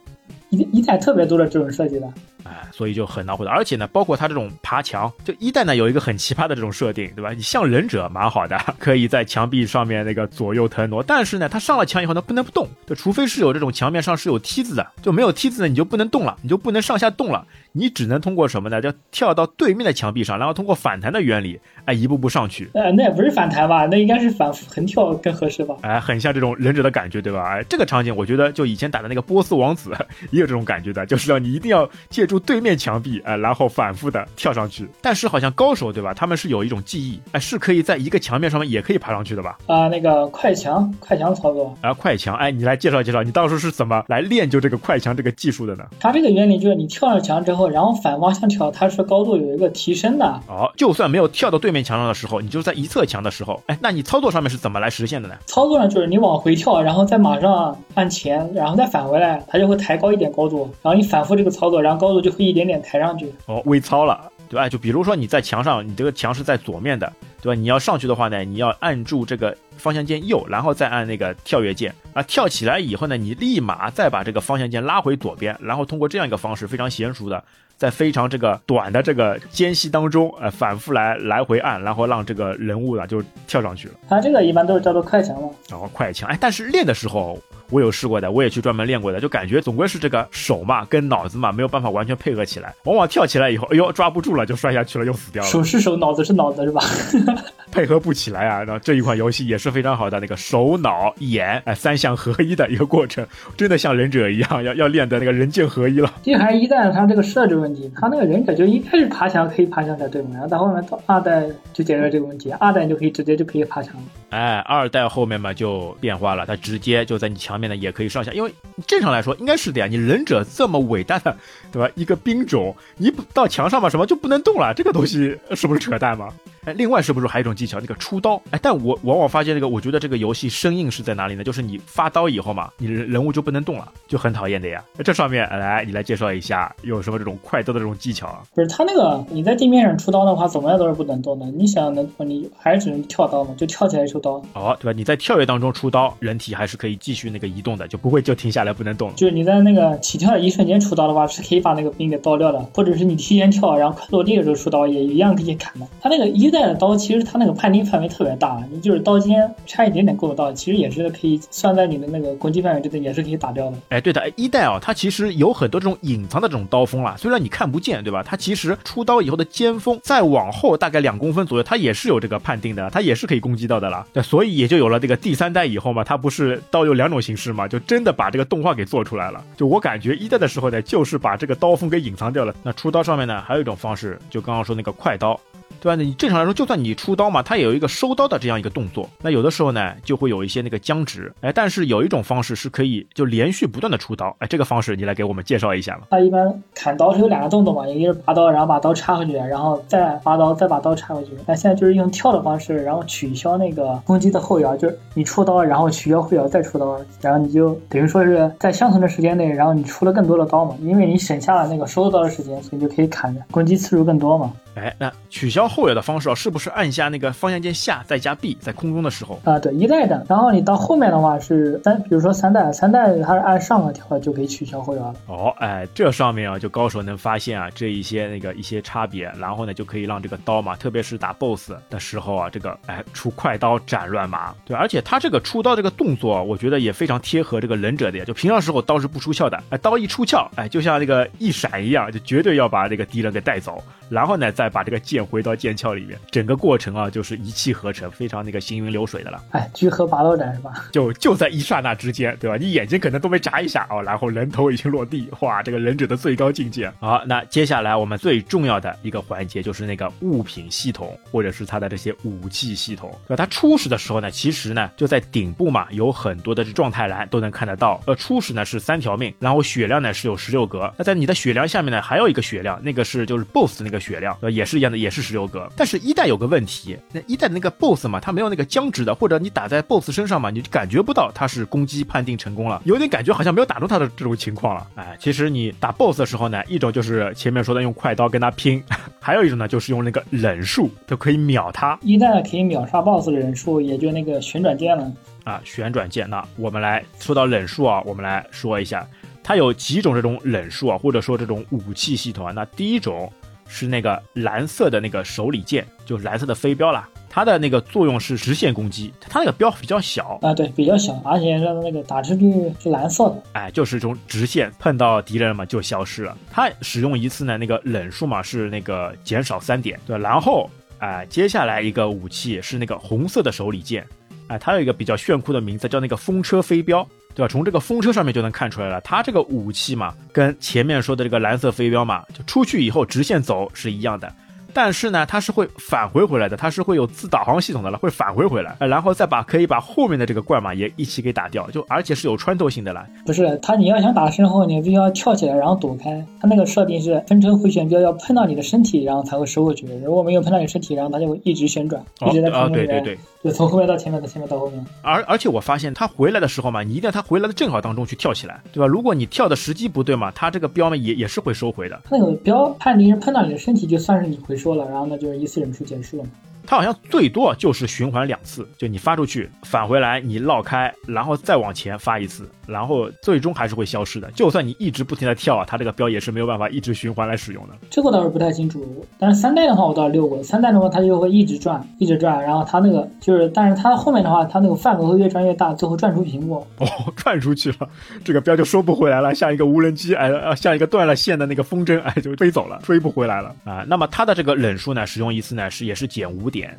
[0.51, 2.07] 一一代特别多的这种设计的，
[2.45, 3.51] 哎，所以就很恼火的。
[3.51, 7.33] 而且呢，包括它这种爬墙，就一代呢有一个很奇葩的这种设定，对吧？
[7.33, 11.03] 你像忍者蛮好的，可以在墙壁上面那个左右腾挪。
[11.03, 17.47] 但是呢，它上了墙以后呢，不能不动，就除非是有这种墙面上是有梯子的，就没有梯子呢，你就不能动了，你就不能上下动了。
[17.79, 18.83] 你只能通过什么呢？
[18.83, 22.69] 就跳到对面的墙壁上，然后通过反弹的原理，哎，一步步上去。
[22.75, 23.87] 呃，那也不是反弹吧？
[23.87, 25.77] 那应该是反复横跳更合适吧？
[25.83, 27.49] 哎，很像这种忍者的感觉，对吧？
[27.49, 29.93] 哎，这个场景我觉得就以前打的那个波斯王子
[30.33, 34.89] 也有这种感觉的，就是要你一定要借助对面墙壁，哎，然后反复的跳上去。
[35.01, 36.13] 但是好像高手对吧？
[36.13, 39.59] 他们是有一种技艺，哎，是可以在一个墙面上面也可以爬上去的吧？
[39.67, 45.85] 啊，那个快墙，快墙操作啊，快墙，哎，你来介绍介绍，你当时是怎么来练就这个快墙这个技术的呢？
[46.01, 48.49] 它这个原理就是你跳上墙之后，然后反方向。
[48.49, 50.25] 跳，它是高度有一个提升的。
[50.49, 55.35] 哦，就算没有跳到对面墙上的时候，你就在一侧墙的时候，哎，那你操作上面是怎么来实现的呢？
[55.45, 63.31] 操作上，就是你往回跳，然后再马上按前，然后再返回来，它就会抬高一点高度，然后你反复这个操作，然后高度就会一点点抬上去。
[63.47, 64.69] 哦，微操了，对吧？
[64.69, 67.61] 就比如说你在墙上，你这个墙是在左面的，对吧？
[67.61, 72.23] 你要上去的话呢，你要按住这个方向键右，然后再按那个跳跃键啊。
[72.23, 77.43] 跳起来以后呢，你立马再把这个方向键拉回左边，然后通过这样一个方式，非常娴熟的。
[77.77, 83.95] 在非常这个短的这个间隙当中，呃，反复来来回按，然后让这个人物啊就跳上去了。
[84.09, 85.49] 它这个一般都是叫做快墙嘛。
[85.71, 87.39] 然后快墙，哎，但是练的时候。
[87.71, 95.49] 我有试过的，我也去专门练过的，就感觉总归是这个手嘛跟脑子嘛没有办法完全配合起来，往往跳起来以后，哎呦抓不住了就摔下去了，又死掉了。
[95.49, 96.83] 手是手，脑子是脑子，是吧？
[97.71, 98.65] 配合不起来啊！
[98.67, 103.27] 那这一款游戏也是非常好的，那个手脑眼哎三项合一的一个过程，
[103.59, 106.11] 真的像忍者一样，要要练的那个人剑合一了。
[106.23, 114.03] 这还一旦它这个设置问题，它那个忍者就一开始爬墙可以爬墙才对嘛，然后到后面到二代就解决这个问题，二代就可以直接就可以爬墙了。
[114.31, 118.53] 哎，二代后面嘛就变化了，它直接就在你墙面呢也可以上下，因为
[118.87, 121.37] 正常来说应该是的呀，你忍者这么伟大的
[121.73, 121.91] 对吧？
[121.95, 126.33] 一个兵种，你到墙上吧什么就不能动了，这个东西是不是扯淡吗？
[126.65, 128.41] 哎，另外是不是还有一种技巧，那个出刀？
[128.51, 131.45] 哎，但我往往发现那个，我觉得这个游戏生硬是在哪里呢？
[131.45, 134.85] 就是你发刀以后嘛，你人人物就不能动了，就很讨厌的呀。
[135.05, 138.43] 这上面来，你来介绍一下有什么这种快刀的这种技巧啊？
[138.55, 141.47] 不是，他那个你在地面上出刀的话，怎么样都是不能动的。
[141.47, 144.43] 你想能动，你还是只能跳刀嘛，就跳起来出刀。
[144.53, 144.97] 哦，对吧？
[144.97, 149.15] 你在跳跃当中出刀，人体还是可以继续那个移动的，就不会就停下来不能动。
[149.15, 155.87] 就是你在那个起跳的一瞬间出刀的话，是可以把那个兵给刀掉的，或者是你提前跳，然后快落地的时候出刀，也一样可以砍的。
[156.01, 163.77] 他那个一代的刀，其实它那个判定范围特别大，你就是刀尖差一点点够到，其实也是可以算在你的那个攻击范围之内，也是可以打掉的。
[163.91, 168.23] 哎，对的，一代啊，它其实有很多这种隐藏的这种刀锋啦，虽然你看不见，对吧？
[168.23, 174.07] 它其实出刀以后的尖锋再往后大概两公分左右，它也是有这个判定的，它也是可以攻击到的啦。
[174.13, 179.43] 对，所以也就有了这个第三代以后嘛，它不是刀有两种形式嘛，就真的把这个动画给做出来了。
[179.57, 182.55] 就我感觉一代的时候呢，就是把这个刀锋给隐藏掉了。
[182.63, 185.39] 那出刀上面呢，还有一种方式，就刚刚说那个快刀。
[185.81, 185.95] 对吧？
[185.95, 189.09] 你正常来说，就算你出刀嘛，它也有一个收刀的这样一个动作。
[189.23, 191.33] 那有的时候呢，就会有一些那个僵直。
[191.41, 194.35] 哎，但是有一种方式是可以就连续不断的出刀。
[194.39, 196.09] 哎，这个方式你来给我们介绍一下吧？
[196.11, 201.33] 它一般砍刀是有两个动作嘛，一个是拔刀，然后把刀插回去，然后再拔刀，再把刀插回去。
[201.47, 214.53] 那现在就是用跳的方式，然后取消那个攻击的后摇，就是你出刀，然后取消后摇再出刀，然后你就等于说是在相同的时间内，然后你出了更多的刀嘛，因为你省下了那个收刀的时间，所以就可以砍的攻击次数更多嘛。
[214.75, 219.59] 哎，那取消后摇的方式啊，是不是按下那个方向键下再加 B，在空中的时候啊？
[219.59, 220.25] 对，一代的。
[220.29, 225.15] 然后你到后面的话是三，比如说三代，三代它是按上个调就可以取消后摇了。
[225.27, 234.55] 哦，哎，这上面啊，就高手能发现啊这一些那个一些差别，然后呢就可以让这个刀嘛，特别是打 BOSS 的时候啊，这个哎出快刀斩乱麻。
[234.65, 238.25] 对，而且他这个出刀这个动作，啊我觉得也非常贴合这个忍者的呀。
[238.25, 243.83] 就平常时候刀是不出鞘的，哎，刀一出鞘，哎，就像那个一闪一样，就绝对要把这个敌人给带走。
[244.09, 249.43] 然后呢，再把这个剑回到剑鞘里面，整个过程啊，就是一气呵成，非常那个行云流水的了。
[249.51, 250.87] 哎，聚合拔刀斩是吧？
[250.93, 252.57] 就就在一刹那之间，对吧？
[252.57, 256.91] 你眼睛可能都没眨一下哦，然后人头已经落地，哇，这个忍者的最高境界。
[257.01, 263.15] 好，那接下来我们最重要的一个环节就是那个物品系统，或者是它的这些武器系统。
[263.27, 263.45] 对吧？
[263.45, 268.01] 它初始的时候呢，其实呢就在顶部嘛，有很多的这状态栏都能看得到。
[268.07, 270.91] 呃，初始呢是三条命，然后血量呢是有十六格。
[270.97, 273.99] 那在你的血量下面呢，还有一个血量，那个是就是 BOSS 那个。
[273.99, 275.71] 血量呃也是一样的，也是十六格。
[275.77, 284.87] 但是，一代有个问题，那一代的那个 BOSS 嘛，它没有那个僵直的，或者你打在 BOSS 身上嘛，你就感觉不到它是攻击判定成功了，有点感觉好像没有打中他的这种情况了。
[284.95, 288.83] 哎，其实你打 BOSS 的时候呢，一种就是前面说的用快刀跟他拼，
[289.21, 291.99] 还有一种呢就是用那个忍术都可以秒他。
[292.03, 295.13] 一代可以秒杀 BOSS 的忍术，也就那个旋转键了
[295.45, 296.29] 啊，旋转键。
[296.29, 299.07] 那我们来说到忍术啊，我们来说一下，
[299.43, 302.53] 它有几种这种忍术啊，或者说这种武器系统啊。
[302.55, 303.33] 那第一种。
[303.69, 307.09] 是那个蓝色的那个手里剑，就是蓝色的飞镖啦。
[307.31, 313.43] 它的那个作用是直线攻击，它那个镖比较小啊，对，比较小，而且是那个打出去是蓝色的。
[313.53, 316.37] 哎，就是从直线碰到敌人嘛就消失了。
[316.51, 320.19] 它使用一次呢，那个冷数嘛是那个减少三点，对。
[320.19, 324.05] 然后哎，接下来一个武器是那个红色的手里剑，
[324.49, 327.07] 哎，它有一个比较炫酷的名字叫那个风车飞镖。
[327.39, 327.49] 对吧？
[327.49, 334.35] 从这个风车上面就能看出来了，它这个武器嘛，跟前面说的这个蓝色飞镖嘛，就出去以后直线走是一样的。
[334.73, 343.07] 但是呢，它是会返回回来的，它是会有自导航系统的了，会返回回来，然后再把可以把后面的这个怪马也一起给打掉，就而且是有穿透性的了。
[343.27, 346.25] 不是，它你要想打身后，你必须要跳起来，然后躲开。
[346.41, 349.87] 它那个设定是分车回旋镖要碰到你的身体，然后才会收回去。
[350.05, 354.85] 如果没有碰到你身体，然后它就会一直旋转，一直在空中对对对，就从后面到前面，从前面到后面。
[355.03, 358.87] 而而且我发现它回来的时候嘛，你一定要它回来的正好当中去跳起来，对吧？
[358.87, 362.01] 如果你跳的时机不对嘛，它这个镖嘛也也是会收回的。
[362.11, 365.49] 那个镖判定是碰到你的身体，就算是你回说了，然后呢就是一。
[365.49, 366.27] 次忍术结束了
[366.69, 374.31] 它好像最多就是循环两次，就你发出去返回来，你绕开，然后再往前发一次，然后最终还是会消失的。
[374.33, 377.75] 就算你一直不停的跳啊，它这个标也是没有办法一直循环来使用的。
[377.89, 386.59] 这个倒是不太清楚，但是三代的话我倒是溜过，三代的话它就会一直转，一直转，然后它那个就是，但是它后面的话，它那个范围会越转越大，最后转出屏幕。
[386.77, 387.89] 哦，转出去了，
[388.23, 393.87] 这个标就收不回来了，像一个无人机，哎，像一个断了线的那个风筝，哎，就飞走了，追不回来了啊。
[393.89, 396.58] 那么它的这个忍术呢，使用一次呢是也是减五点。
[396.59, 396.79] 点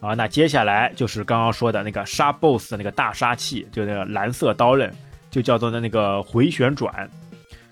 [0.00, 4.92] 啊，那接下来就是刚刚说的那个杀 BOSS 的那个大杀器，就那个蓝色刀刃，
[5.30, 7.08] 就叫做的那个回旋转。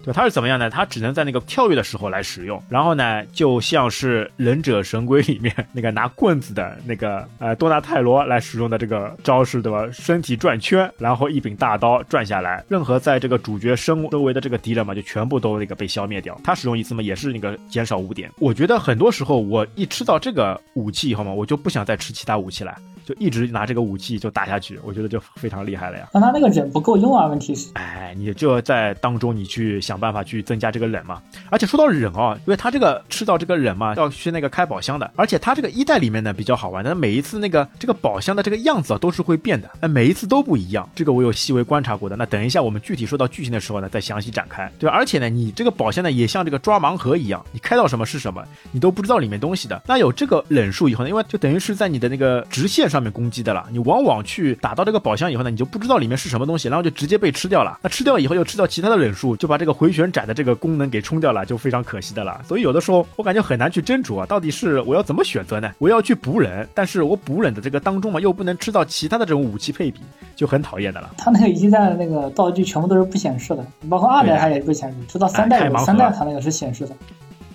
[0.02, 0.70] 对，它是怎么样呢？
[0.70, 9.86] 它只能在那个跳跃的时候来使用，然后呢，就像是《忍者神龟》里面那个拿棍子的那个呃多纳泰罗来使用的这个招式，对吧？
[9.92, 16.40] 身体转圈，然后一柄大刀转下来，任何在这个主角身周围的这个敌人嘛，就全部都那个被消灭掉。
[16.42, 18.30] 他使用一次嘛，也是那个减少五点。
[18.38, 22.74] 我觉得很多时候我一吃到这个武器以后嘛，我就不想再吃其他武器了。
[23.10, 26.08] 就一直拿这个武器就打下去，我觉得就非常厉害了呀。
[26.12, 27.68] 但他那个忍不够用啊，问题是。
[27.74, 31.20] 哎，你就要在当中你去想办法去增加这个忍嘛。
[31.50, 35.10] 而且说到忍哦，因为他这个吃到这个忍嘛，要去那个开宝箱的。
[35.16, 40.88] 而且他这个一代里面呢比较好玩的，每一次那个这个宝箱的这个样子啊都是会变的，哎，每一次都不一样。
[40.94, 42.14] 这个我有细微观察过的。
[42.14, 44.70] 那等一下我们具体说到剧情的时候呢，再详细展开。
[44.78, 49.82] 对，而且呢，你这个宝箱呢也像这个抓盲盒一样，你开到什么是什么，你都不知道里面东西的。
[49.86, 53.80] 那有这个忍术以后呢，因为就等于是在你的那个直线上上面攻击的了，你。
[53.80, 57.78] 往往去打到这个宝箱以后呢，你就不知道里面是什么东西，然后就直接被吃掉了。
[57.82, 62.40] 那吃掉以后又吃掉其他的忍术，就把这个回旋斩的这个功能给冲掉了，就非常可惜的了。
[62.46, 65.72] 所以有的时候我感觉很难去斟酌啊，到底是我要怎么选择呢？
[65.78, 70.00] 我要去补忍，但是我补忍的这个当中嘛，又不能吃到其他的这种武器配比，
[70.36, 71.10] 就很讨厌的了。
[71.16, 76.94] 它那个一代的那个道具全部都是不显示的，包括二代它也不显示，直到三代三代它那个是显示的。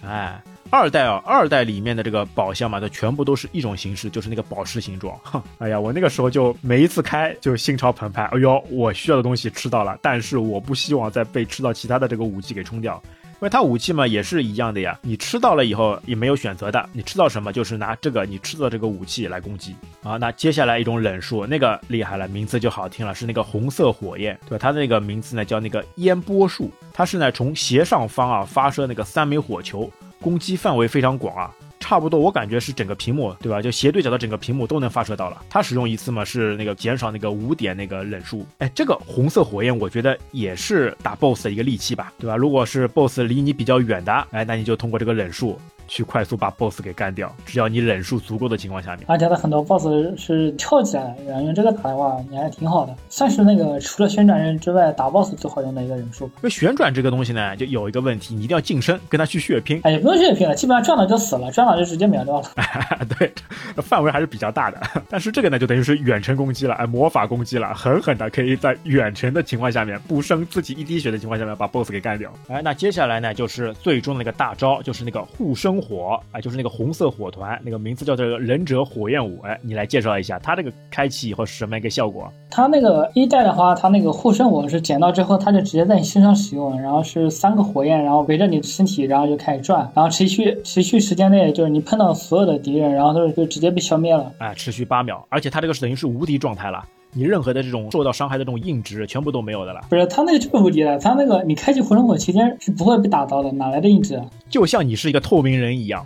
[0.05, 0.41] 哎。
[0.71, 5.17] 二代啊，二代里面的这个宝箱嘛，它全部都是一种形式，就是那个宝石形状。
[5.23, 8.23] 哼哎呀，我那个时候就每一次开就心潮澎湃。
[8.23, 14.99] 哎呦，我需要的东西吃到了，但是我不希望再被吃到其他的这个武器给冲掉，因为它武器嘛也是一样的呀。
[15.03, 20.17] 你吃到了以后也没有选择的，你吃到什么就是拿这个你吃到这个武器来攻击啊。
[20.17, 24.57] 那接下来一种忍术，那个厉害了，名字就好听了，是那个红色火焰，对吧？
[24.59, 29.89] 它的那个名字呢叫那个烟波术，它是呢从斜上方啊发射那个三枚火球。
[30.21, 33.61] 攻击范围非常广啊，差不多我感觉是整个屏幕，对吧？
[33.61, 35.41] 就斜对角的整个屏幕都能发射到了。
[35.49, 38.45] 它使用一次嘛，是那个减少那个五点那个冷数。
[38.57, 42.35] 哎，这个红色火焰，我觉得也是打 BOSS 的一个利器吧，对吧？
[42.35, 45.59] 如果是 BOSS 离你比较远的，哎，那你就通过这个冷数。
[45.87, 49.05] 去快速把 BOSS 给干掉，只要你忍术足够的情况下面。
[49.07, 56.25] 而且它很多 BOSS 是跳起来，然后用这个打的话，你还挺好的，算是那个除了旋转刃之外打 BOSS 最好用的一个忍术。
[56.25, 59.79] 因为旋转这个东西呢，就有一个问题，你一定要近身跟他去血拼。
[59.83, 62.49] 哎，也不用血拼了，基本上转了就死了，转了就直接秒掉了。
[63.17, 63.31] 对，
[63.77, 64.81] 范围还是比较大的。
[65.09, 72.31] 但是这个呢，就等于是远程攻击了，哎，魔法攻击了，狠狠的可以在远程的情况下面，不生自己一滴血的情况下面把 BOSS 给干掉。
[72.47, 76.55] 哎，那接下来呢，就是最终的那个大招，就是那个护身火，哎，就是。
[76.55, 82.31] 那个红色火团，那个名字叫做忍者火焰舞，哎，你来介绍一下，它这个开启以后是什么一个效果？
[82.49, 96.81] 它那个一代的话，它那个护身火是捡到之后，它就直接在你身上使用，然后是三个火焰，然后围着你的身体，然后就开始转，然后持续持续时间内，就是你碰到所有的敌人，然后都就直接被消灭了，哎，持续八秒，而且它这个是等于是无敌状态了。
[97.17, 99.81] 你任何的这种受到伤害的这种硬直全部都没有的了。
[99.89, 104.21] 不是他那个就是无敌的，他那个你开启火龙火期间是不会被打到的，哪来的硬直？
[104.49, 106.05] 就像你是一个透明人一样，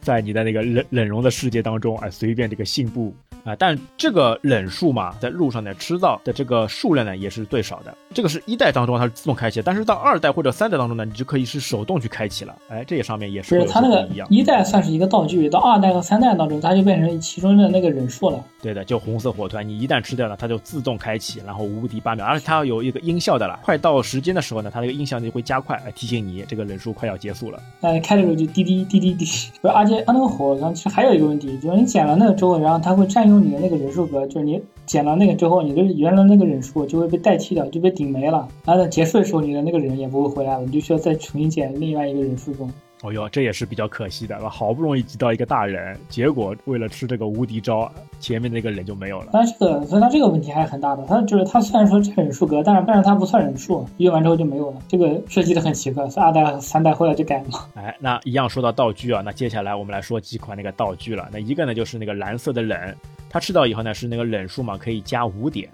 [0.00, 3.12] 在你的那个冷冷融的世界当中，哎，随便这个信步。
[3.46, 7.96] 啊，但这个忍术嘛，在路上呢吃到的这个数量呢也是最少的。
[8.12, 12.54] 这个是一代当中它是自动开启，但是到二代或者三代当中呢，你就可以是手动去开启了。
[12.68, 13.56] 哎，这也上面也是。
[13.56, 18.44] 不是它那个一代算是一个道具，到二代和三代当中，它就变成其中的那个忍术了。
[18.60, 23.60] 对的，就红色火团，你一旦吃掉了，它就自动开启，然后无敌八秒，而且它要有一个音效的了。
[23.62, 27.60] 快到时间的时候呢，它那个音效就会加快，提醒你这个忍术快要结束了。
[27.82, 29.24] 哎，开的时候就滴滴滴滴滴。
[29.60, 38.48] 不是，而且它那个火，其实还有一个问题，就是你捡了那个之后，然后它会占用你的那个忍术格，就是你捡了那个之后，你的原来那个忍术就会被代替掉，就被顶没了。
[38.64, 42.66] 然后在结束的时候，你的那个人也不会回来了，你就需要再重新捡另外一个忍术格。
[43.06, 47.88] 哦哟，这也是比较可惜的，好不容易集到一个大人，结果为了吃这个无敌招，
[48.18, 49.28] 前面那个人就没有了。
[49.32, 51.04] 但是这个，所以他这个问题还是很大的。
[51.06, 54.78] 他就是他虽然说占忍术格，但是但是他不算忍术，用完之后就没有了。
[54.88, 57.46] 这个设计的很奇怪，是二代、三代后来就改了。
[57.76, 61.28] 哎，那一样说到道具啊，那接下来我们来说几款那个道具了。
[61.32, 62.96] 那一个呢就是那个蓝色的忍，
[63.30, 65.70] 他吃到以后呢是那个忍术嘛，可以加五点。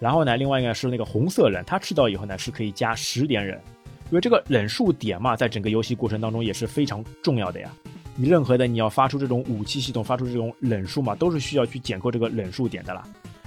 [0.00, 3.60] 然后呢，另外一个是那个红色忍，他吃到以后呢是可以加十点忍。
[4.14, 7.68] 因为这个忍术点嘛，在整个游戏过程当中也是非常重要的呀。
[8.14, 13.02] 你任何的你要发出这种武器系统发出这种忍术嘛，都是需要去捡够这个忍术点的啦。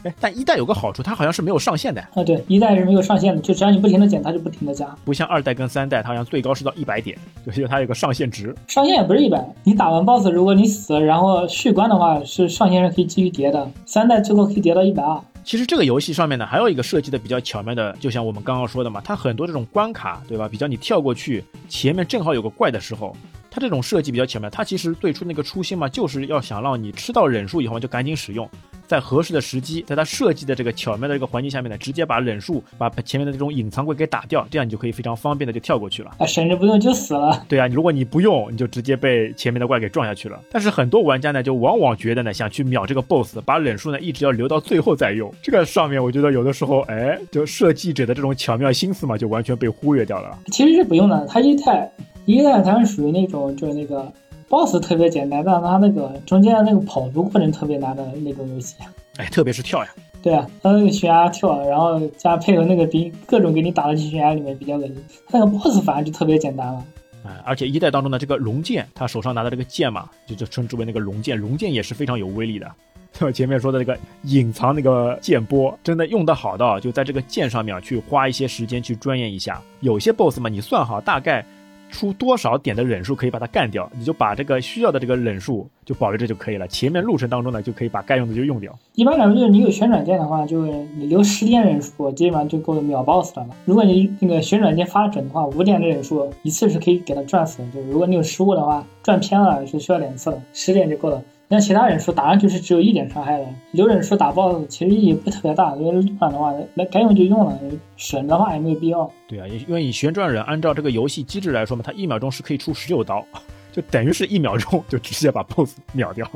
[0.07, 2.01] 哎，但一代有个好处，它好像是没有上限的。
[2.13, 4.87] 啊，对，一代是没有上限的，就只要你不停的减，它就不停的加。
[5.03, 8.55] 不像二代跟三代，它好像最高是到一百点，就是它有个上限值。
[8.67, 13.69] 上限也不是一百，你打完 BOSS，如果你死了，然后续关的话，是上限是可以继续叠的。
[13.85, 15.19] 三代最后可以叠到一百二。
[15.43, 20.47] 其实这个游戏上面呢，还有一个设计的比较巧妙的，就像我们刚刚说的嘛，它很多这种关卡，对吧？
[20.49, 23.15] 比较你跳过去，前面正好有个怪的时候。
[23.57, 28.47] 它这种设计比较巧妙，它其实最初那个初心嘛，就是要想让你吃到忍术以后就赶紧使用，
[28.85, 36.11] 在合适的时机，在它设计的这个巧妙的这个环境下面呢，直接把忍术把前面的这种隐藏柜给打掉，这样你就可以非常方便的就跳过去了。
[36.19, 37.43] 啊，甚至不用就死了。
[37.49, 40.39] 对啊，如果你不用，你就直接被前面的怪给撞下去了。
[40.51, 45.33] 但是很多玩家呢，就往往觉得呢，想去秒这个 BOSS，把忍术呢一直要留到最后再用。
[45.41, 50.37] 这个上面我觉得有的时候，哎，就设计者的这种巧妙心思嘛，就完全被忽略掉了。
[50.51, 51.91] 其实是不用的，它一太
[52.27, 54.11] 一代它是属于那种就是那个。
[54.49, 58.77] boss 特别简单，但它那个中间的那个跑图过程特别难的那种游戏。
[59.17, 59.89] 哎，特别是跳呀。
[60.23, 64.95] 对啊，它那个悬崖跳，然后加配合那个兵各种给你打到悬崖里面比较恶心。
[65.31, 66.81] 那个 boss 反而就特别简单了。
[67.25, 72.71] 哎，而且一代当中的这个龙剑，他手上拿的这个剑嘛，就就称之为那个龙剑，龙剑也是非常有威力的。
[73.11, 79.61] 像前面说的那个隐藏那个剑波，真的用的好的，就在这个剑上面去花一些时间去钻研一下。
[79.81, 81.45] 有些 boss 嘛，你算好大概。
[81.89, 86.67] 出多少点的忍术可以把它干掉，你就把这个需要的这个忍术就保留着就可以了。
[86.67, 88.77] 前面路程当中呢，就可以把该用的就用掉。
[88.95, 93.47] 一般来说，就是你有旋转剑的话，就你留十点忍术，基本上就够秒 boss 了。
[93.65, 97.65] 如果你那个旋转剑发准的话，五点的忍术一次是可以给它转死的。
[97.73, 101.21] 就是如果你有失误的话，转偏了是需要两次的，十点就够了。
[101.49, 107.57] 像其他人说打上去是只有一点伤害的，留忍术打 BOSS 其实意义不特别大，因为路上的话，那该用就用了，
[107.95, 109.09] 省的话也没有必要。
[109.29, 113.25] 对啊，因为你旋转忍按照这个游戏机制来说嘛，它一秒钟是可以出十六刀，
[113.71, 116.29] 就等于是一秒钟就直接把 BOSS 秒掉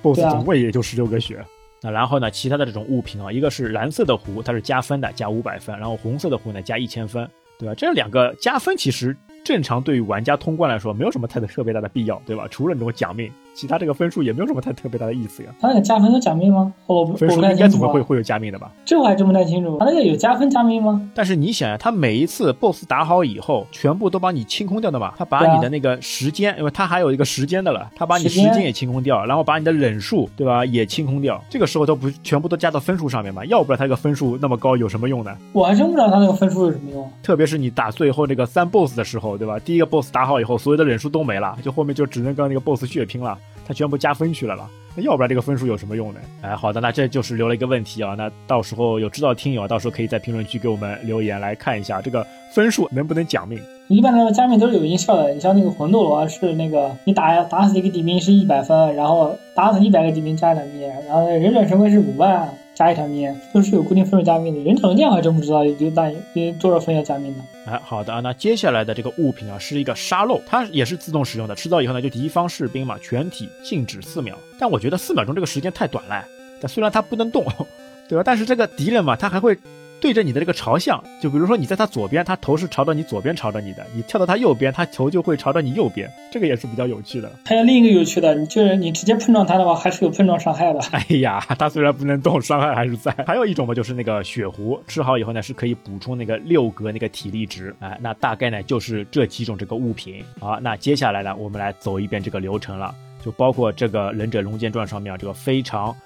[0.00, 1.44] ，BOSS 总共也就十六个血。
[1.82, 7.74] 那然后呢，其他的这种物品啊，一个是蓝色的壶，它是加分的，加五百分，然后红色的壶呢加一千分，对吧？
[7.74, 9.14] 这两个加分其实
[9.44, 12.48] 正常对于玩家通关来说没有什么太特别大的必要，对吧？
[12.50, 13.30] 除了那种奖命。
[13.54, 15.54] 其他这个分数也没有什么太特别大的意思呀。
[15.60, 16.72] 他那个加分有奖命吗？
[16.86, 18.72] 我分数应该怎么会会有加命的吧？
[18.84, 19.78] 这我还真不太清楚。
[19.78, 21.08] 他那个有加分加命吗？
[21.14, 25.12] 但是你想呀，他每一次 BOSS 打好以后，全部都把你清空掉的嘛。
[25.16, 31.40] 他把你的那个时间，因为他还有一个时间的了，他把你时间也清空掉，然后把你的忍术，对吧，也清空掉。
[31.48, 33.44] 这个时候都不全部都加到分数上面嘛？
[33.44, 35.32] 要不然他这个分数那么高有什么用呢？
[35.52, 37.08] 我还真不知道他那个分数有什么用。
[37.22, 39.58] 特别是你打最后那个三 BOSS 的时候，对吧？
[39.58, 43.38] 第一个 BOSS 打好以后，所有的忍术都没了，就后面就只能跟那个 BOSS 血拼了。
[43.66, 46.20] 他全部加分去了了，那要不然这个分数有什么用呢？
[46.42, 48.14] 哎，好的，那这就是留了一个问题啊。
[48.14, 53.58] 那到时候有知道的听友，到时候可以在评论区给我们留言来看一下这个分数能不能奖命。
[53.88, 62.46] 一般来说加命都是有音效的，你像那个魂斗罗是那个你打打死一个敌兵是一百分，然后打死一百个敌兵加一条命，然后忍者神龟是五万。
[62.74, 67.40] 加一条命都是有固定分数加命的，忍者龙剑还真不知道有大有多少分要加命的。
[67.66, 76.24] 哎，好的啊，那接下来的这个物品啊是一个沙漏，它也是自动使用的，吃到以后呢就敌方士兵嘛全体静止四秒，但我觉得四秒钟这个时间太短了，
[76.60, 77.44] 但虽然它不能动，
[78.08, 78.22] 对吧？
[78.24, 79.56] 但是这个敌人嘛他还会。
[80.04, 86.12] 对着你的这个朝向，就比如说你在他左边，他头是朝着你左边朝着你的；你跳到他右边，他头就会朝着你右边。
[86.30, 87.32] 这个也是比较有趣的。
[87.46, 90.80] 还有另一个有趣的，你就是你直接碰撞他的话，还是有碰撞伤害的。
[90.90, 93.10] 哎呀，他虽然不能动，伤害还是在。
[93.26, 97.74] 还有一种嘛，就是那个血壶，吃好以后呢，是可以补充那个六格那个体力值。
[97.78, 100.22] 哎，那大概呢就是这几种这个物品。
[100.38, 102.94] 好，那接下来呢，我们来走一遍这个流程了，
[103.24, 105.96] 就包括这个《忍者龙剑传》上面这个非常。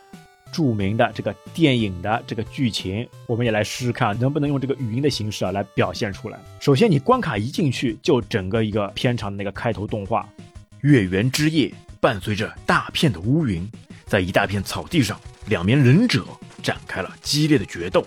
[0.53, 6.39] 著名的这个电影的这个剧情，我们也来试试看能不能用这个语音的形式啊来表现出来。
[6.61, 10.29] 首先，你关卡一进去就整个一个片场的那个开头动画，
[10.83, 13.69] 月圆之夜，伴随着大片的乌云，
[14.07, 16.25] 在一大片草地上，两名忍者
[16.63, 18.05] 展开了激烈的决斗。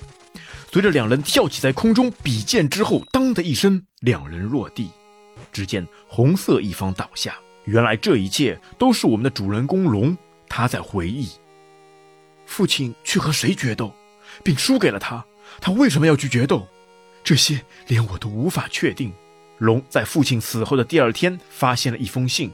[0.71, 4.89] 随着两人跳起在空中比剑之后，当的一声，两人落地，
[5.51, 7.35] 只见红色一方倒下。
[7.65, 10.17] 原来这一切都是我们的主人公龙，
[10.47, 11.27] 他在回忆。
[12.51, 13.95] 父亲去和谁决斗，
[14.43, 15.23] 并输给了他？
[15.61, 16.67] 他为什么要去决斗？
[17.23, 19.09] 这些连我都无法确定。
[19.59, 22.51] 龙在父亲死后的第二天发现了一封信，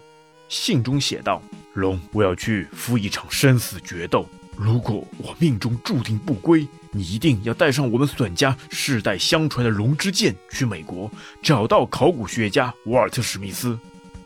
[0.50, 1.42] 信中写道
[1.74, 4.24] ：“龙，我要去赴一场生死决斗。
[4.56, 13.80] 如果我命中注定不归，你一定要带上我们损家世代相传的龙之剑去美国，找到考古学家沃尔特史密斯，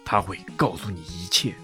[0.04, 1.56] 他会告诉你一切。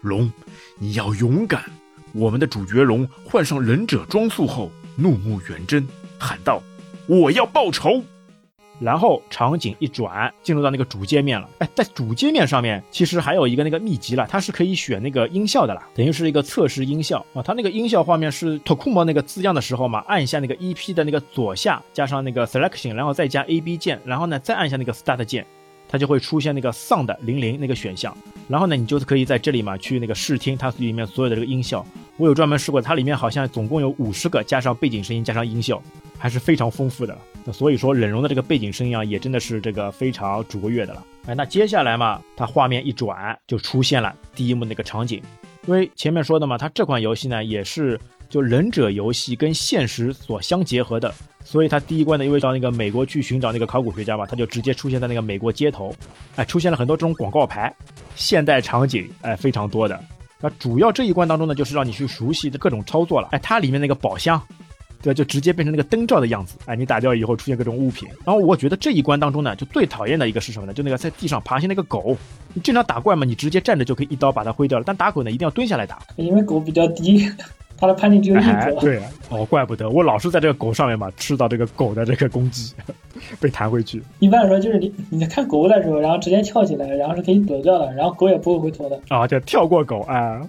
[0.00, 0.32] 龙，
[0.80, 1.64] 你要勇敢。”
[2.12, 5.86] 我们的主角龙换上忍者装束后，怒目圆睁，
[6.18, 6.62] 喊道
[7.06, 8.02] ：“我要报仇！”
[8.80, 11.46] 然后场景一转，进入到那个主界面了。
[11.58, 17.42] 哎，在主界面上面，其实还有一个那个秘籍了，它是可以选那个音效的啦，等于是一个测试音效啊。
[17.42, 25.44] 它那个音效画面是 Tokuma 那个字样的时候嘛，按一下那个 EP 的那个左下，加上那个 Selection，然后再加 A B 键，然后呢再按下那个 Start 键，
[25.90, 28.16] 它就会出现那个 Sound 零零那个选项。
[28.48, 31.84] 然后呢，你就可以在这里嘛去那个试听它里面所有的这个音效。
[32.16, 35.82] 我有专门试过，它里面好像总共有五十个，加上背景声音，加上音效，
[36.16, 37.16] 还是非常丰富的。
[37.44, 41.04] 那所以说，忍龙的这个背景声音啊，也真的是这个非常卓越的了。
[41.26, 45.22] 哎，那接下来嘛，它画面一转，就出现了第一幕那个场景。
[45.66, 47.98] 因为前面说的嘛，它这款游戏呢，也是
[48.30, 51.12] 就忍者游戏跟现实所相结合的，
[51.44, 55.94] 所以它第一关呢，因为到那个美国去寻找那个考古学家嘛，它就直接出现在那个美国街头，
[56.36, 57.74] 哎，出现了很多这种广告牌，
[58.14, 60.00] 现代场景，哎，非常多的。
[60.40, 64.40] 那主要这一关当中呢，就是让你去熟悉的各种操作了，哎，它里面那个宝箱。
[65.02, 68.06] 对，就直接变成那个灯罩的样子，哎，你打掉以后出现各种物品。
[68.22, 70.74] 然后我觉得这一关当中呢，就最讨厌的一个是什么呢？
[70.74, 72.14] 就那个在地上爬行那个狗。
[72.52, 74.84] 你正常打怪嘛，你直接站着就可以一刀把它挥掉了。
[74.86, 77.26] 但打狗呢，一定要蹲下来打，因为狗比较低，
[77.80, 78.80] 它的判定只有一格。
[78.80, 79.00] 对，
[79.30, 82.74] 哦，怪不得我老是在这个狗上面嘛，吃到这个狗的这个攻击，
[83.40, 84.02] 被弹回去。
[84.18, 89.00] 一般来说，就是你你在看狗的时候，然后直接跳起来，然后是可以躲掉的，然后狗也不会回头的。
[89.08, 90.40] 啊，就跳过狗啊。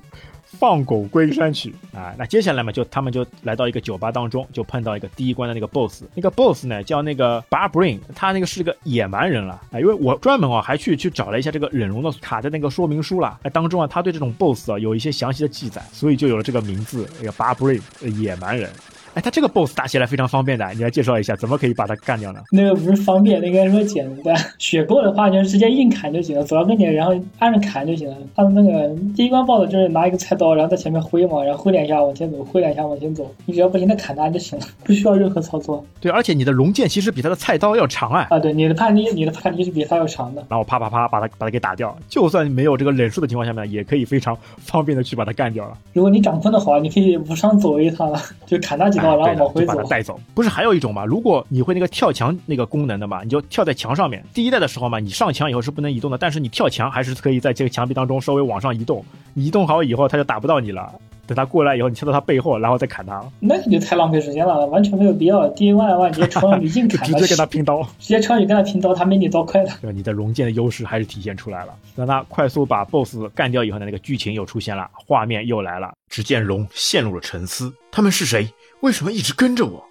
[0.57, 2.13] 放狗归山去啊！
[2.17, 6.03] 那接下来嘛，就他们就来到一个酒吧当中，就碰到一个第一关的那个 boss。
[6.13, 9.79] 那个 boss 呢，叫那个 Barbrain，他那个是个野蛮人了啊！
[9.79, 17.81] 因为我专门啊还去去找了一下这个忍龙的卡的那个说明书了，哎，当中啊他对这种 boss 啊有一些详细的记载，所以就有了这个名字，那个 Barbrain，
[18.19, 18.69] 野蛮人。
[19.13, 22.39] 哎，他这个 boss 打起来非常方便的，你来介绍一下，怎么可以把他干掉呢？
[22.51, 24.35] 那个不是方便，那个什么简单。
[24.57, 28.15] 血够的话，就直接硬砍就行了，走到跟前，然后按着砍就行了。
[28.35, 35.83] 他的那个第一关 boss 就是拿一个菜刀，然后在前面挥嘛，然后挥两下往前走，挥两下往前走，你只要不停的砍他就行了，不需要任何操作。
[35.99, 38.27] 对，而且你的龙剑其实比他的菜刀要长啊。
[38.29, 40.45] 啊，对，你的判力，你的判力是比他要长的。
[40.47, 45.77] 然后啪啪啪把他把他给打掉，就算没有这个忍术的情况下面，也可以非常方便的去把他干掉了。
[45.93, 48.09] 如果你掌控的好，你可以无伤走一趟，
[48.45, 49.83] 就砍他几刀，然后往回走。
[49.89, 51.05] 带走不是还有一种吗？
[51.05, 54.23] 如果你会那个跳墙那个功能的嘛，你就跳在墙上面。
[54.33, 59.03] 第一代的时候嘛，你上墙以后是不能移动的，但是你跳墙还是可以在这个墙壁当中稍微往上移动。
[59.33, 60.93] 你移动好以后，他就打不到你了。
[61.27, 63.23] 等他过来以后，你跳到他背后，然后再砍他。
[63.39, 65.47] 那你就太浪费时间了，完全没有必要。
[65.49, 69.71] 第一关的话，直接冲上去硬砍，直接跟他拼刀，直接冲上去跟他拼刀，他没你刀快的。
[69.81, 71.73] 对，你的龙剑的优势还是体现出来了。
[71.95, 75.93] 让他快速把 BOSS 干掉以后呢，那个剧情又出现了，画面又来了。
[76.09, 78.45] 只见龙陷入了沉思，他们是谁？
[78.81, 79.87] 为什么一直跟着我？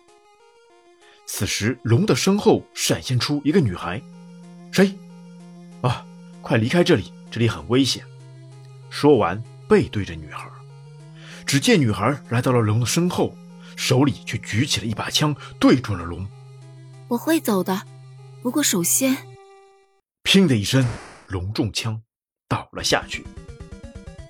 [1.27, 4.03] 此时，龙的身后闪现出一个女孩，
[4.73, 4.93] 谁？
[5.81, 6.05] 啊，
[6.43, 8.05] 快离开这里，这里很危险。
[8.91, 10.51] 说完，背对着女孩。
[11.47, 13.33] 只见女孩来到了龙的身后，
[13.77, 16.27] 手里却举起了一把枪，对准了龙。
[17.07, 17.83] 我会走的，
[18.43, 19.17] 不过首先……
[20.25, 20.85] 砰的一声，
[21.29, 22.03] 龙中枪，
[22.49, 23.25] 倒了下去。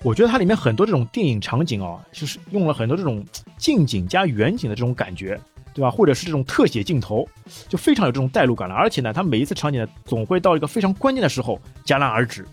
[0.03, 3.23] 我觉得它里面很多这种电影场景哦，就是用了很多这种
[3.57, 5.39] 近景加远景的这种感觉。
[5.73, 5.89] 对吧？
[5.89, 7.25] 或者是这种特写镜头，
[7.69, 8.75] 就非常有这种代入感了。
[8.75, 12.45] 而且呢，它每一次场景呢，总会到一个非常关键的时候戛然而止，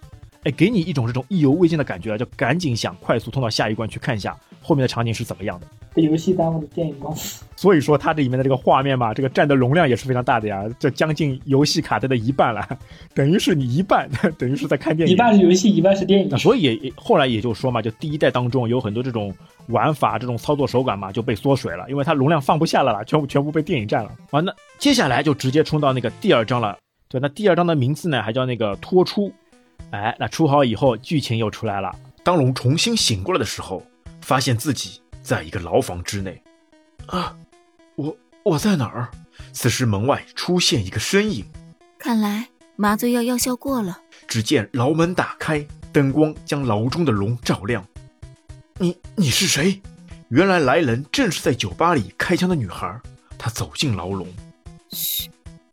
[0.44, 5.66] 哎，给你一种这种意犹未尽的感觉啊，就赶紧想快速通到下一关去看一下后面的场景是怎么样的。
[5.92, 7.44] 被游戏耽误的电影公司。
[7.58, 12.64] 所以说它这里面的这个画面嘛，这个占的容量也是非常大的呀，这将近游戏卡带的一半了，
[13.14, 15.12] 等于是你一半， 等于是在看电影。
[15.12, 16.38] 一半是游戏，一半是电影。
[16.38, 19.34] 所以也后来也就说嘛，就第一代当中有很多这种。
[19.68, 24.10] 玩法这种操作手感嘛就被缩水了，因为它容量放不下了啦，全部全部被电影占了。
[24.30, 26.78] 啊，那接下来就直接冲到那个第二章了。
[27.06, 29.30] 对，那第二章的名字呢还叫那个脱出。
[29.90, 31.94] 哎，那出好以后，剧情又出来了。
[32.24, 33.82] 当龙重新醒过来的时候，
[34.22, 36.40] 发现自己在一个牢房之内。
[37.04, 37.36] 啊，
[37.98, 39.10] 我我在哪儿？
[39.52, 41.44] 此时门外出现一个身影。
[41.98, 44.00] 看来麻醉药药效过了。
[44.28, 47.84] 只见牢门打开，灯光将牢中的龙照亮。
[48.78, 49.82] 你你是谁？
[50.28, 53.00] 原来来人正是在酒吧里开枪的女孩。
[53.36, 54.28] 她走进牢笼，
[54.90, 55.28] 嘘，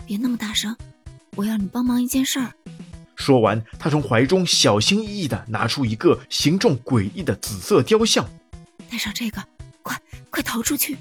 [0.07, 0.75] 别那么大声，
[1.35, 2.51] 我要你帮忙一件事儿。
[3.15, 8.27] 说完，她从怀中小心翼翼地拿出一个形状诡异的紫色雕像，
[8.89, 9.43] 带上这个，
[9.83, 10.01] 快
[10.31, 10.97] 快逃出去！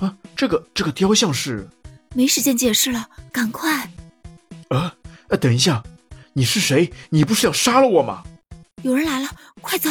[0.00, 1.68] 啊，这个这个雕像是？
[2.14, 3.88] 没时间解释了，赶快！
[4.68, 4.94] 啊，
[5.28, 5.82] 呃，等一下，
[6.32, 6.90] 你是谁？
[7.10, 8.24] 你不是要杀了我吗？
[8.82, 9.28] 有人来了，
[9.60, 9.90] 快走！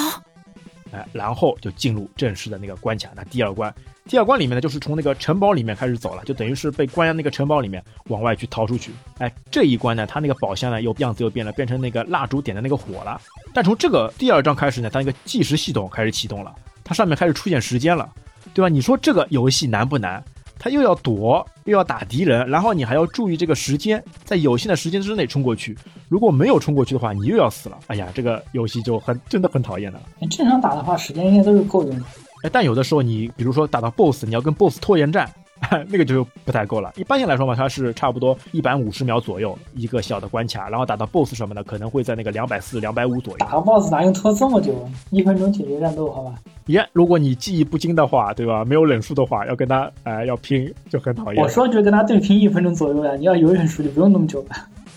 [0.92, 3.10] 哎，然后就进入正式的那个关卡。
[3.16, 3.72] 那第二关，
[4.06, 8.92] 第二关里面呢，就是从那个城堡里面开始走了，就等于是被关在那个城堡里面，往外去逃出去。
[9.20, 13.22] 哎，这一关呢，它那个宝箱呢又样子又变了，变成那个蜡烛点的那个火了。
[13.54, 18.12] 但从这个第二章开始呢，它那个计时系统开始启动了，它上面开始出现时间了，
[18.54, 18.70] 对吧？
[18.70, 20.24] 你说这个游戏难不难？
[20.58, 25.78] 他又要躲，又要打敌人，然后你还要注意这个时间，在有限的时间之内冲过去。
[26.10, 27.78] 如果没有冲过去的话，你又要死了。
[27.88, 30.00] 哎呀，这个游戏就很真的很讨厌的。
[30.20, 32.06] 你正常打的话，时间应该都是够用的。
[32.44, 35.30] 哎，但有的时候你比如说打到 BOSS，你要跟 BOSS 拖延战。
[35.90, 36.94] 那个就不太够了。
[36.96, 43.38] 一般性来说嘛，它是差不多一百五十秒左右一个小的关卡，然后打到 BOSS 什么的，可能会在那个两百四、两百五左右。
[43.40, 44.90] 打 BOSS 哪用拖这么久？
[45.10, 46.34] 一分钟解决战斗，好吧？
[46.70, 48.64] 耶，如果你记忆不精的话，对吧？
[48.64, 51.44] 没有忍术的话，要跟他哎要拼就很讨厌。
[51.44, 54.50] 我说就跟他对拼一分钟左右呀，你要有忍术就不用那么久了。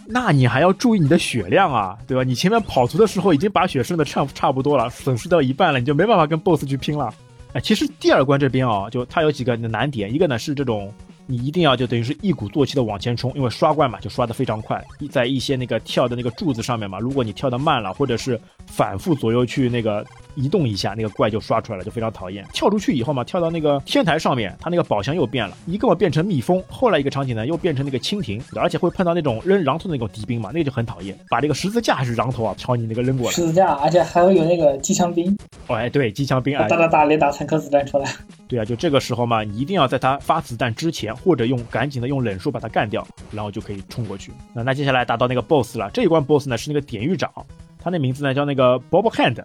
[0.06, 2.22] 那你还要注意你的血量啊，对吧？
[2.22, 7.12] 你前面跑图的时候已经把血剩的差差不多了，损失掉一半了，你就没办法跟 BOSS 去拼了。
[7.54, 10.92] 哎，其实第二关这边啊，就它有几个难点，一个呢是这种。
[11.24, 14.84] 你一定要就等于是一鼓作气的往前冲，因为刷怪嘛，就刷的非常快。
[15.08, 20.04] 在一些那个跳的那个柱子上面嘛，如果你跳的慢了，或者是反复左右去那个。
[20.34, 22.44] 移动一下，那个怪就刷出来了，就非常讨厌。
[22.52, 31.18] 跳出去以后嘛，跳到那个天台上面，它那个宝箱又变了，一个嘛变成蜜蜂，后来一个场景呢又变成那个蜻蜓，而且会碰到那种扔榔头的那种敌兵嘛，那个就很讨厌。
[31.28, 33.32] 把这个十字架还是榔头啊，朝你那个扔过来。
[33.32, 35.36] 十字架，而且还会有那个机枪兵。
[35.66, 38.10] 哦，哎，对，机枪兵啊，打打打，连打三颗子弹出来。
[38.48, 44.32] 对啊，就这个时候嘛，你一定要在他发子弹之前，或者用赶紧的用冷术把他干掉，然后就可以冲过去。
[44.54, 47.30] 那那接下来打到那个 BOSS 了，这一关 BOSS 呢是那个典狱长，
[47.78, 49.42] 他那名字呢叫那个 Bob Hand。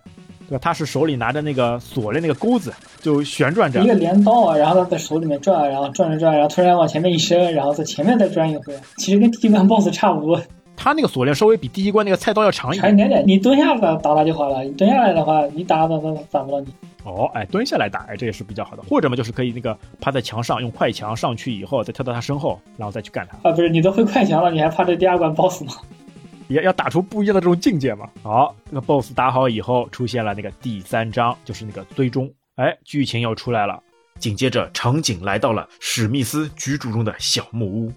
[0.48, 0.60] 对吧？
[0.62, 8.74] 他是手里拿着那个锁的那个钩子，就旋转着一个镰刀啊，然后他在手里面转，然后转着转，然后突然往前面一伸，然后在前面再转一回。
[8.98, 10.41] 其实跟第一关 BOSS 差不多。
[10.80, 12.84] 他那个锁链稍微比第一关那个菜刀要长一点。
[12.84, 13.24] 长一点点。
[13.26, 14.64] 你蹲下来打打就好了。
[14.64, 16.68] 你蹲下来的话，你打打打打不到你。
[17.04, 18.84] 哦，哎，蹲下来打，哎，这也是比较好的。
[18.84, 23.50] 或者嘛，就是可以那个趴在墙上，用快墙上去以后，再跳到他身后，然后再去干他。
[23.50, 25.74] 啊，不是，你都会快墙了，你还怕这第二关 BOSS 吗？
[26.48, 28.10] 也要打出不一样的这种境界嘛。
[28.24, 32.32] 好，那个 BOSS 打好以后，出现了那个第三章，就是那个追踪。
[32.56, 33.82] 哎，剧情又出来了。
[34.20, 37.93] 紧接着，场景来到了史密斯居住中的小木屋。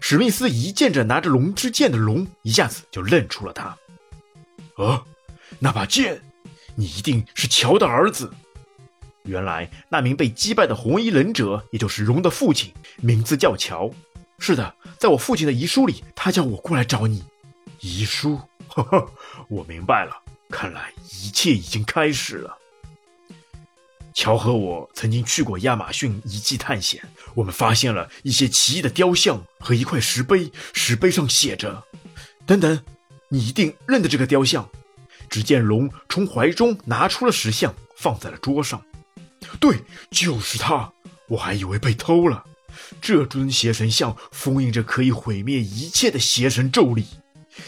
[0.00, 3.76] 史密斯一见着拿着龙之剑的龙，一下子就认出了他。
[4.76, 5.02] 啊，
[5.58, 6.20] 那把剑，
[6.74, 8.30] 你一定是乔的儿子。
[9.24, 13.90] 原来那名被击败的红衣忍者，也就是龙的父亲，名字叫乔。
[14.38, 17.24] 是的，在我父亲的遗书里，他叫我过来找你。
[17.80, 19.12] 遗书，呵呵，
[19.48, 20.22] 我明白了。
[20.50, 22.56] 看来一切已经开始了。
[24.14, 27.00] 乔和我曾经去过亚马逊遗迹探险，
[27.34, 31.84] 我们发现了一些奇异的雕像和一块石碑，石碑上写着
[32.44, 32.82] ：“等等，
[33.28, 34.68] 你一定认得这个雕像。”
[35.30, 38.82] 只见龙从怀中拿出了石像，放在了桌上。
[39.60, 40.90] 对，就是他。
[41.28, 42.44] 我还以为被偷了。
[43.00, 47.06] 这尊邪神像封印着可以毁灭一切的邪神咒力。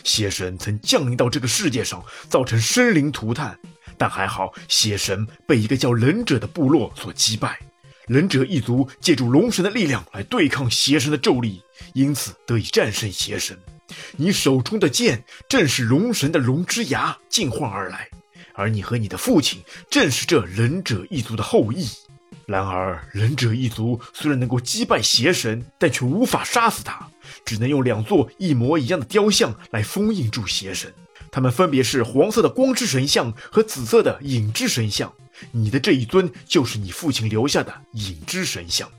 [0.05, 3.59] 邪神曾降临到这个世界上，造成生灵涂炭，
[3.97, 7.59] 但还好，邪神被一个叫忍者的部落所击败。
[8.07, 11.63] 忍者一族借助龙神的力量来对抗邪神的咒力，
[11.95, 13.57] 因此得以战胜邪神。
[14.17, 18.09] 你手中的剑正是龙神的龙之牙进化而来，
[18.55, 19.61] 而你和你的父亲
[19.91, 21.89] 正是这忍者一族的后裔。
[22.47, 27.10] 然而，忍者一族虽然能够击败邪神，但却无法杀死他。
[27.45, 30.93] 只能用两座一模一样的雕像来封印住邪神，
[31.31, 35.13] 他们分别是黄色的光之神像和紫色的影之神像。
[35.53, 38.91] 你的这一尊就是你父亲留下的影之神像。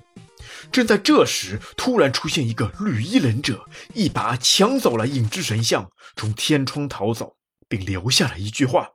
[0.71, 7.35] 正在这时，突然出现一个绿衣忍者，一把抢走了影之神像，从天窗逃走，
[7.67, 8.91] 并留下了一句话：“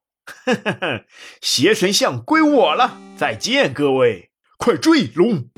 [1.40, 5.49] 邪神像归我了，再见，各位，快追龙！”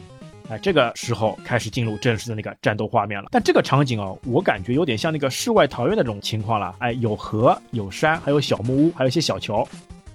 [0.49, 3.29] 哎，这个时候开始进入正式的那个战斗画面了。
[3.31, 6.75] 但这个场景哦，我感觉有点像那个世外桃源那种情况了。
[6.79, 9.67] 哎，有河，有山，还有小木屋，还有一些小桥。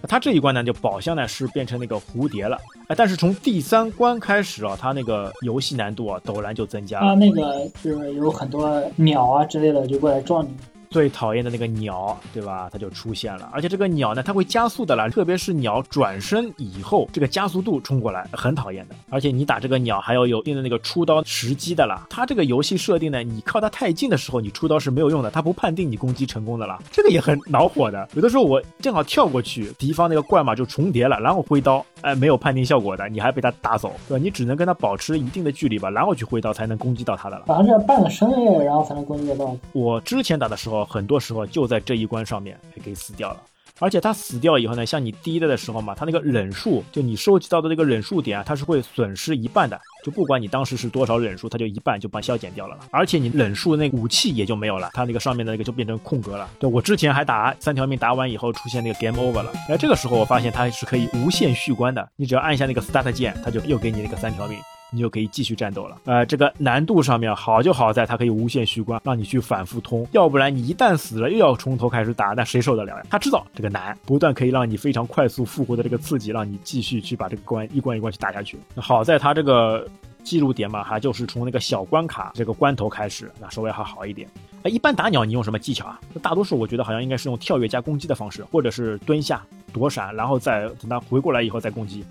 [0.09, 2.57] 它这一关呢，就宝箱呢是变成那个蝴蝶了。
[2.87, 6.99] 哎，但是从第三关开始啊，它那个游戏难度啊陡然就增加。
[6.99, 10.49] 它那个就是有很多鸟啊之类的就过来撞你。
[10.93, 12.69] 最讨厌的那个鸟，对吧？
[12.71, 18.93] 它就出现了，而且这个鸟呢，它会加速的啦，特别是鸟转身以后，这个加速度冲过来很讨厌的。
[19.09, 22.05] 而且你打这个鸟还要有一定的那个出刀时机的啦。
[22.11, 26.79] 它这个游戏设定呢，你靠它太近的时候，你出刀是没有用的，它不判定你攻击成功的啦。
[26.91, 28.07] 这个也很恼火的。
[28.13, 34.23] 有的时候我正好跳过去，敌方那个怪嘛就重叠了，然后挥刀，哎，没有判定效果的，你还被它打走，对吧？
[34.23, 37.45] 你只能跟它保持一定的距离吧，然后去挥刀才能攻击到它的了。
[37.47, 39.55] 好像是要半个身位，然后才能攻击得到。
[39.71, 40.82] 我之前打的时候。
[40.85, 43.41] 很多时候就在这一关上面给死掉了，
[43.79, 56.49] 而且他死掉以后呢，像你第一代的时候嘛，他那个忍术，就你收集到的这个忍术点啊，它是会损失一半的，就不管你当时是多少忍术，它就一半就把消减掉了，而且你忍术那武器也就没有了，它那个上面的那个就变成空格了。
[56.59, 64.57] 对我之前还打三条命打完以后出现那个 game over 了，哎，这个时候我发现它是可以无限续关的，你只要按一下那个 start 键，它就又给你那个三条命。
[64.93, 65.97] 你就可以继续战斗了。
[66.05, 73.03] 呃，这个难度上面好就好在它可以无限续关，让你去反复通，要不然你一旦死了又要从头开始打，那谁受得了呀？
[73.09, 78.57] 他知道这个难，不断可以让你非常快速复活的这个刺激，让你继续去把这个关一关一关去打下去。
[78.75, 79.87] 好在它这个。
[80.23, 84.25] 记录点嘛，还就是从那个小关卡这个关头开始，那稍微还好一点。
[84.63, 85.99] 那，一般打鸟你用什么技巧啊？
[86.21, 92.05] 大多数我觉得好像应该是用跳跃加攻击的方式，或者是蹲下躲闪，然后再等它回过来以后再攻击，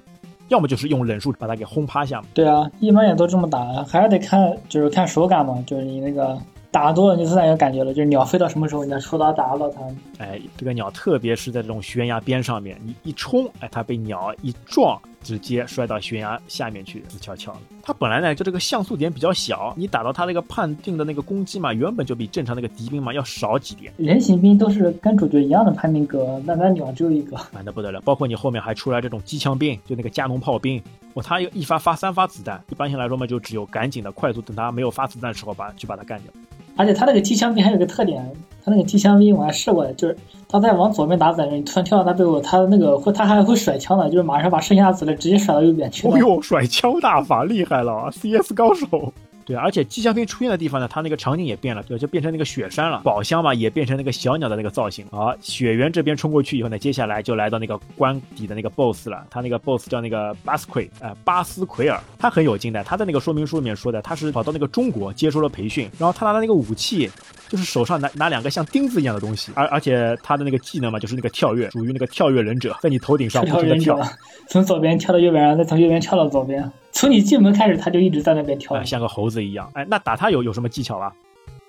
[0.52, 2.22] 要么就是用忍术把它给轰趴下。
[2.34, 6.38] 对啊，一般也都这么打，还是得看就是看手感嘛，就是你那个
[6.70, 9.80] 打多了你自然有感觉了，就是鸟飞到什么时候你的出刀打到它。
[10.18, 15.00] 哎，这个鸟特别是在这种悬崖边上面，你一冲，哎，它被鸟一撞。
[15.22, 17.60] 直接摔到悬崖下面去，死翘翘了。
[17.82, 23.92] 它本来呢就这个像素点比较小，你打到它那个判定的那个攻击嘛，原本就比正常那个敌兵嘛要少几点。
[23.96, 28.00] 人形兵都是跟主角一样的判定格，那那鸟只有一个，烦的不得了。
[28.02, 30.82] 包括你后面还出来这种机枪兵，就那个加农炮兵，
[31.14, 36.32] 哦，它一发发三发子弹，一般性来说嘛，就只有赶紧的快速等他没有发子弹的时候把去把它干掉。
[36.76, 38.24] 而且他那个机枪兵还有个特点，
[38.64, 40.16] 他那个机枪兵我还试过，就是
[40.48, 46.08] 他在往左边打子弹，你突然跳到他背后，他那个会他还会甩枪的，就是马上把剩下的子弹直接甩到右边去。
[46.08, 49.12] 哦呦，甩枪大法厉害了，CS 高手。
[49.44, 53.00] 对，而且机枪飞出现的地方呢，它那个场景也变了，对，就变成那个雪山了。
[53.04, 55.06] 宝箱嘛，也变成那个小鸟的那个造型。
[55.10, 59.26] 好，雪原这边冲过去以后呢，接下来就来到那个关底的那个 BOSS 了。
[59.30, 62.00] 他那个 BOSS 叫那个巴斯奎，呃，巴斯奎尔。
[62.18, 67.10] 他很有劲的，他在那个说明书里面说的，他是跑到那个中国接受了培训，然后他拿的那个武器
[67.52, 74.00] 就是手上拿拿两个像钉子一样的东西，而而且他的那个技能嘛，就是那个跳跃，属于那个跳跃忍者，在你头顶上不停的跳，
[74.48, 76.72] 从左边跳到右边，然后再从右边跳到左边。
[76.92, 79.70] 从你进门开始，他就一直在那边跳，像个猴子一样。
[79.74, 81.12] 哎，那打他有有什么技巧啊？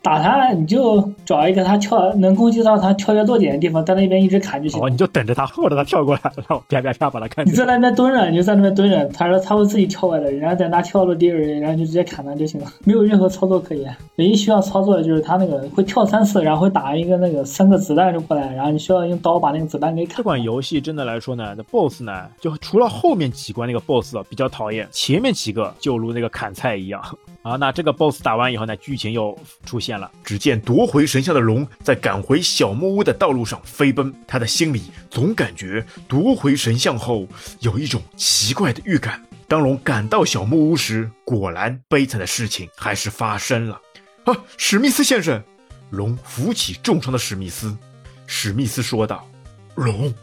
[0.03, 4.83] 打他，你就找一个他跳能攻击到他跳跃落点的地方，在那边一直砍就行。
[4.83, 7.47] 哦，你就等着他，或者他跳过来，然后啪啪啪把他砍。
[7.47, 13.95] 你在那边蹲着，你就在那边蹲着，他说他会自己跳过来的，然后在那跳落地，然后就直接砍他就行了，没有任何操作可言。
[14.17, 20.17] 唯一需要操作的就是他那个会跳三次，然后会打一个那个三个子弹就过来，然后你需要用刀把那个子弹给砍。
[20.17, 27.01] 这款游戏真的来说呢，那 BOSS 呢，就除了后面几关那个 BOSS 比较讨厌，前面几个就如那个砍菜一样。
[27.45, 30.09] 好，那这个 BOSS 打完以后呢，剧情又出现了。
[30.23, 37.27] 只见夺回神像的龙在赶回小木屋的道路上飞奔，他的心里总感觉夺回神像后
[37.59, 39.21] 有一种奇怪的预感。
[39.45, 43.81] 当龙赶到小木屋时，果然悲惨的事情还是发生了。
[44.23, 45.43] 啊，史密斯先生！
[45.89, 47.77] 龙扶起重伤的史密斯。
[48.25, 49.27] 史密斯说道
[49.75, 50.13] ：“龙，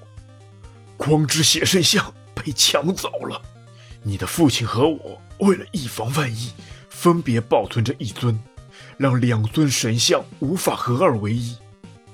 [0.96, 3.42] 光之邪神像被抢走了。
[4.02, 6.50] 你的父亲和我为了以防万一。”
[7.00, 8.38] 分别保存着一尊，
[8.98, 11.56] 让两尊神像无法合二为一。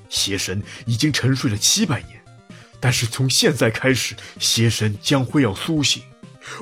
[0.08, 2.22] 邪神已经沉睡了七百年，
[2.78, 6.04] 但是从现在开始，邪神将会要苏醒。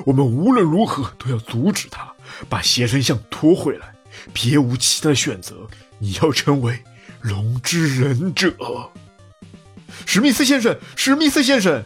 [0.07, 2.11] 我们无论如何都要阻止他，
[2.49, 3.93] 把邪神像拖回来。
[4.33, 5.67] 别无其他选择，
[5.99, 6.83] 你要成为
[7.21, 8.51] 龙之忍者。
[10.07, 11.85] 史密斯先生，史密斯先生！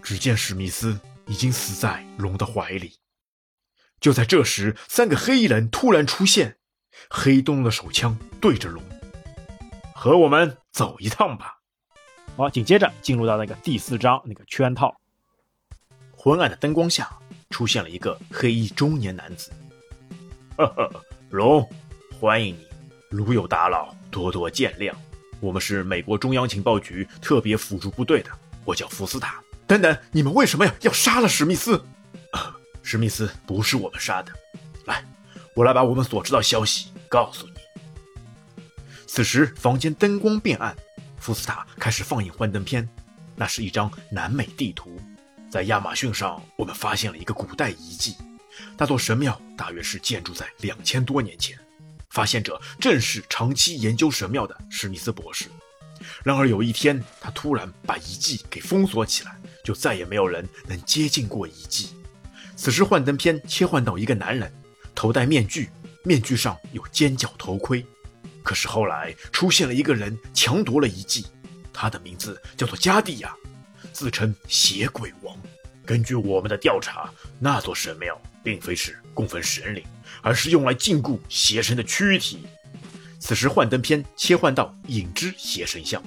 [0.00, 2.99] 只见史密斯已经死在龙的怀里。
[4.00, 6.56] 就在这时，三个黑衣人突然出现，
[7.10, 8.82] 黑洞的手枪对着龙，
[9.94, 11.58] 和我们走一趟吧。
[12.34, 14.98] 好，紧接着进入到那个第四章那个圈套，
[16.12, 17.10] 昏暗的灯光下
[17.50, 19.52] 出现了一个黑衣中年男子。
[20.56, 20.90] 呵呵，
[21.28, 21.68] 龙，
[22.18, 22.66] 欢迎你，
[23.10, 24.94] 如有打扰，多多见谅。
[25.40, 28.30] 我们是美国中央情报局特别辅助部队的，
[28.64, 29.42] 我叫福斯塔。
[29.66, 31.82] 等等，你们为什么要要杀了史密斯？
[32.90, 34.32] 史密斯不是我们杀的，
[34.86, 35.04] 来，
[35.54, 37.52] 我来把我们所知道消息告诉你。
[39.06, 40.76] 此时房间灯光变暗，
[41.16, 42.88] 福斯塔开始放映幻灯片，
[43.36, 45.00] 那是一张南美地图。
[45.52, 48.16] 在亚马逊上，我们发现了一个古代遗迹，
[48.76, 51.56] 那座神庙大约是建筑在两千多年前，
[52.08, 55.44] 发现者正是长期研究神庙的史密斯博士。
[56.24, 61.90] 然而有一天，他突然把遗迹给封锁起来，就再也没有人能接近过遗迹。
[62.60, 64.52] 此时幻灯片切换到一个男人，
[64.94, 65.70] 头戴面具，
[66.04, 67.82] 面具上有尖角头盔。
[68.42, 71.24] 可是后来出现了一个人，强夺了遗迹，
[71.72, 73.34] 他的名字叫做加蒂亚，
[73.94, 75.34] 自称邪鬼王。
[75.86, 79.82] 根据我们的调查，那座神庙并非是供奉神灵，
[80.20, 82.40] 而是用来禁锢邪神的躯体。
[83.18, 86.02] 此时幻灯片切换到影之邪神像，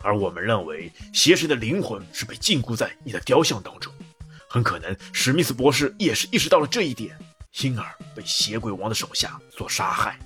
[0.00, 3.92] 而我们认为邪神的灵魂是被禁锢在你的雕像当中。
[4.48, 7.16] 很可能史密斯博士也是意识到了这一点，
[7.60, 7.84] 因而
[8.14, 10.18] 被邪鬼王的手下所杀害。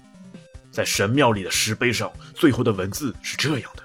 [0.71, 3.83] 在神庙里的石碑上，最后的文字是这样的：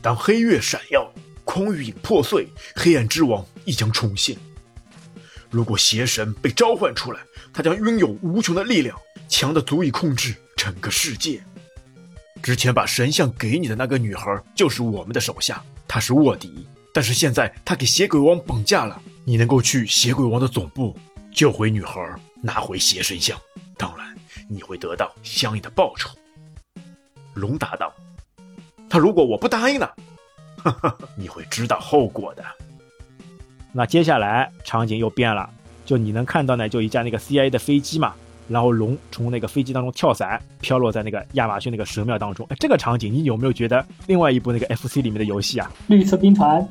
[0.00, 1.12] 当黑月闪耀，
[1.44, 4.36] 空域影破碎，黑暗之王亦将重现。
[5.50, 7.20] 如果邪神被召唤出来，
[7.52, 11.44] 他将拥有无穷的力量，强的足以控制整个世界。
[12.42, 16.66] 之前把神像给你的那个女孩就是我们的手下，她是卧底。
[16.94, 20.96] 但是现在她给邪鬼王绑架了，你能够去邪鬼王的总部
[21.32, 22.00] 救回女孩，
[22.40, 23.38] 拿回邪神像。
[23.76, 24.14] 当然，
[24.48, 26.10] 你会得到相应的报酬。
[27.34, 27.92] 龙答道
[28.90, 29.88] ：“他如果我不答应呢？
[30.56, 32.44] 哈哈，你会知道后果的。”
[33.72, 35.48] 那接下来场景又变了，
[35.86, 38.14] 就你能看到呢，就一架那个 CIA 的飞机嘛，
[38.52, 42.46] 然后龙从那个飞机当中跳伞，飘落在那个亚马逊那个神庙当中。
[42.50, 45.72] 哎，这个场景你有没有觉得另外一部那个 FC 里面的游戏啊？
[45.86, 46.64] 绿色兵团。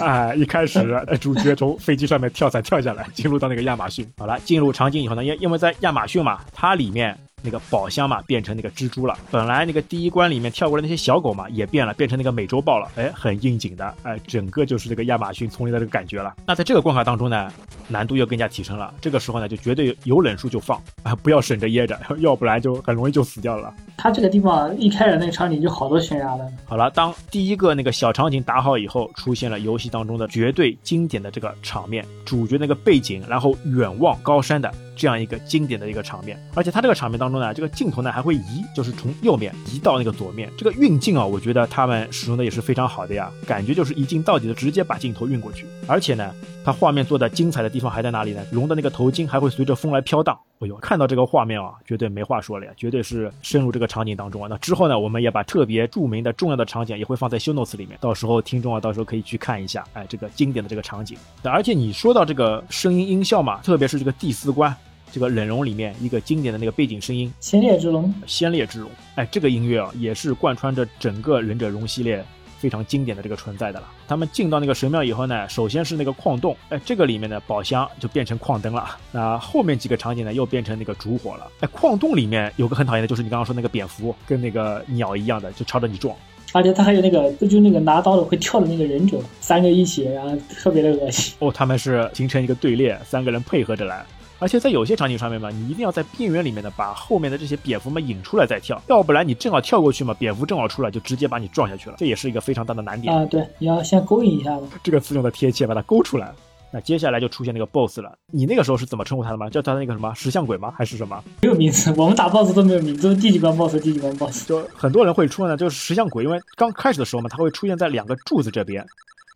[0.00, 4.06] 哎，一开始主角从飞机上面跳伞跳下来，进入到那个亚马逊。
[4.18, 7.16] 好了，进入场景以后呢，因因为在亚马逊嘛，它里面。
[7.42, 9.16] 那个宝箱嘛，变成那个蜘蛛了。
[9.30, 12.88] 本来那个第一关里面跳过来那些小狗嘛，也变了，变成那个美洲豹了。
[12.96, 16.34] 哎，很应景的，哎，整个就是这个亚马逊丛林的这个感觉了。
[16.46, 17.50] 那在这个关卡当中呢，
[17.88, 18.92] 难度又更加提升了。
[19.00, 23.72] 这个时候呢，就绝对有忍术就放啊，不要省着掖着， 要不然就很容易就死掉了。
[23.96, 26.46] 它这个地方一开始那个场景就好多悬崖的。
[26.64, 34.72] 好了，当第一个那个小场景打好以后，出现了游戏当中的绝对经典的这个场面，主角那个背景，然后远望高山的。
[35.00, 40.50] 这样一个经典的一个场面，而且它这个场面当中呢，这个镜头呢还会移，就是从右面移到那个左面。
[40.58, 45.64] 这个运镜啊，我觉得他们使用的也是非常好的呀，感觉就是一镜到底的，直接把镜头运过去。
[45.86, 48.44] 而且呢，它画面做的精彩的地方还在哪里呢？
[48.52, 50.38] 龙的那个头巾还会随着风来飘荡。
[50.58, 54.48] 哎呦，看到这个画面啊，绝对没话说了呀，绝对是深入这个场景当中啊。
[54.50, 61.16] 那之后呢，我们也把特别著名的重要的场景也会放在修 notes 里面，到时候听众啊，到时候可以去看一下，哎，这个经典的这个场景。
[61.42, 64.76] 而且你说到这个声音音效嘛，特别是这个第四关。
[65.12, 72.24] 这个忍龙里面一个经典的那个背景声音，先烈之龙，先烈之龙，哎，这个音乐啊，也是贯穿着整个忍者龙系列
[72.58, 73.88] 非常经典的这个存在的了。
[74.06, 78.96] 他们进到那个神庙以后呢，首先是那个矿洞，哎，这个里面的宝箱就变成矿灯了。
[79.12, 81.50] 那后面几个场景呢，又变成那个烛火了。
[81.60, 86.14] 哎，矿洞里面有个很讨厌的，就是你刚刚说那个蝙蝠，跟那个鸟一样的，就朝着你撞。
[86.52, 91.32] 而且他还有那个，就那个拿刀的会跳的那个忍者，三个一起，然后特别的恶心。
[91.38, 94.04] 哦，他们是形成一个队列，三个人配合着来。
[94.40, 103.24] 而且在有些场景上面嘛，你一定要在边缘里面呢，把后面的这些蝙蝠们引出来再跳，要不然你正好跳过去嘛，蝙蝠正好出来就直接把你撞下去了，这也是一个非常大的难点啊。
[103.26, 106.32] 对，你要先勾引一下子，这个词用的贴切，把它勾出来。
[106.72, 109.50] 那接下来就出现那个 BOSS 了，你那个时候是怎么称呼他的吗？
[109.50, 110.72] 叫他那个什么石像鬼吗？
[110.78, 111.20] 还是什么？
[111.42, 114.46] 没有名字，我们打 BOSS 都没有名字，第几关 BOSS，第几关 BOSS。
[114.46, 118.86] 就很多人会出呢，就是石像鬼，因为刚开始的时候嘛，它会出现在两个柱子这边。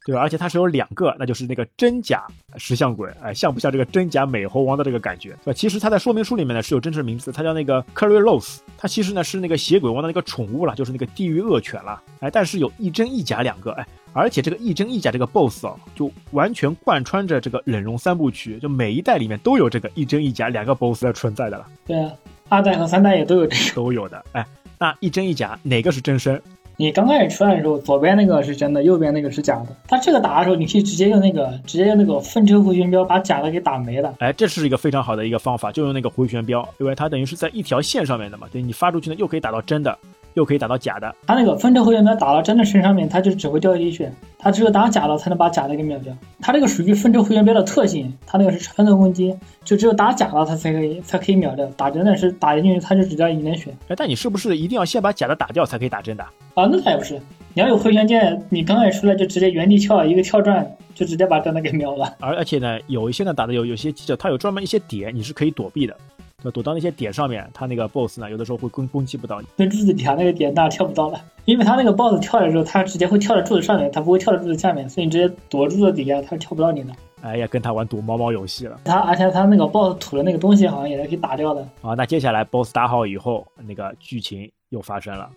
[0.04, 0.20] 对吧？
[0.20, 2.26] 而且它是有两个，那就是那个真假
[2.56, 5.30] 石像鬼，哎，像不像这个真假美猴王的这个感觉？
[5.44, 5.52] 对吧？
[5.52, 21.66] 其实它在说明书里面呢是有真实名字，它叫那个 Curry Rose，它其实呢是那个邪鬼王的那个宠物了，就是那个地狱恶犬了，哎，但是有一真一假两个，哎，而且这个一真一假这个 BOSS 啊，就完全贯穿着这个忍龙三部曲，就每一代里面都有这个一真一假两个 BOSS 的存在的了。
[21.86, 22.12] 对啊，
[22.50, 24.22] 二代和三代也都有这个，都有的。
[24.32, 24.46] 哎，
[24.78, 26.40] 那一真一假哪个是真身？
[26.76, 29.66] 你刚开始出来的时候，左边那个是真的，右边那个是假的。
[29.86, 34.12] 他这个打的时候，你可以直接用那个，直接用那个粪车回旋镖把假的给打没了。
[34.18, 38.48] 哎，这是一个非常好的一个方法，就用那个回旋镖，因为它等于是在一条线上面的嘛。
[38.50, 39.96] 对你发出去呢，又可以打到真的。
[40.34, 44.12] 又可以打到假的，他那个分车回旋镖打到真的身上面，他就只会掉一滴血。
[44.38, 46.14] 他只有打假的才能把假的给秒掉。
[46.40, 51.64] 他这个属于分车回旋镖的特性，他那个是分车攻击，就只有打假的他才可以才可以秒掉。
[51.76, 53.74] 打真的是打进去他就只掉一点血。
[53.88, 56.22] 哎，但你是不是一定要先把假的打掉才可以打真的？
[56.54, 57.14] 啊，那倒也不是，
[57.54, 62.12] 你要有回旋剑，你刚开始出来就直接原地跳一个跳转，就直接把真的给秒了。
[62.20, 65.96] 而而且呢，有一些呢打的有有些技巧，它有专门一些点，你是可以躲避的。
[66.44, 69.46] 要躲到那些点上面，他那个 boss 呢，有的时候会攻攻击不到你。
[69.56, 76.92] 那柱子底下那个点，那跳不到了，因为他那个 boss 跳的时候，他直接会跳到柱子上面，他不会跳到柱子下面，所以你直接躲柱子底下，他是跳不到你的。
[77.22, 78.78] 哎呀，跟他玩躲猫猫游戏了。
[78.84, 81.62] 他而且他那个 boss 吐的那个东西，好像也是可以打掉的。
[81.80, 85.30] 啊，那接下来 boss 打好以后，那个剧情又发生了。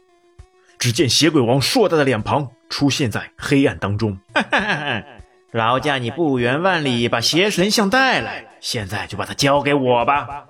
[0.78, 4.18] 只见邪鬼王硕大的脸庞出现在黑暗当中。
[5.51, 10.47] 劳驾你不远万里把邪神像带来，现在就把它交给我吧。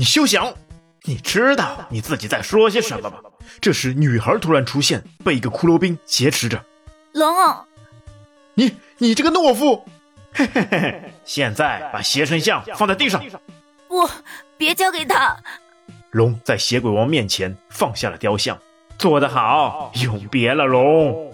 [0.00, 0.54] 你休想！
[1.02, 3.18] 你知道你自己在说些什么吗？
[3.60, 6.64] 这时，女孩突然出现，被一个骷髅兵挟持着。
[7.12, 7.30] 龙，
[8.54, 9.84] 你你这个懦夫！
[10.32, 11.12] 嘿嘿嘿！
[11.26, 13.22] 现在把邪神像放在地上。
[13.88, 14.08] 不，
[14.56, 15.36] 别交给他。
[16.12, 18.58] 龙在邪鬼王面前放下了雕像。
[18.96, 21.30] 做得好，永别了龙。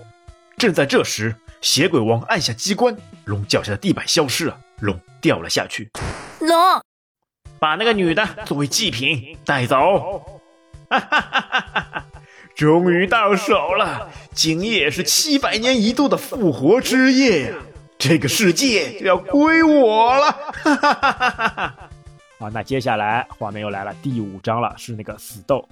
[0.58, 2.96] 正在这时，邪鬼王按下机关，
[3.26, 5.88] 龙脚下的地板消失了，龙掉了下去。
[6.40, 6.82] 龙。
[7.58, 10.22] 把那个女的作为祭品带走，
[10.88, 12.04] 哈哈哈哈哈！
[12.54, 17.56] 终于到手了，今夜是七百年一度的复活之夜呀！
[17.98, 20.30] 这个世界就要归我了！
[20.52, 21.74] 哈哈哈哈哈哈！
[22.38, 25.66] 啊，那接下来画面又来了，第五章了，是那个死斗。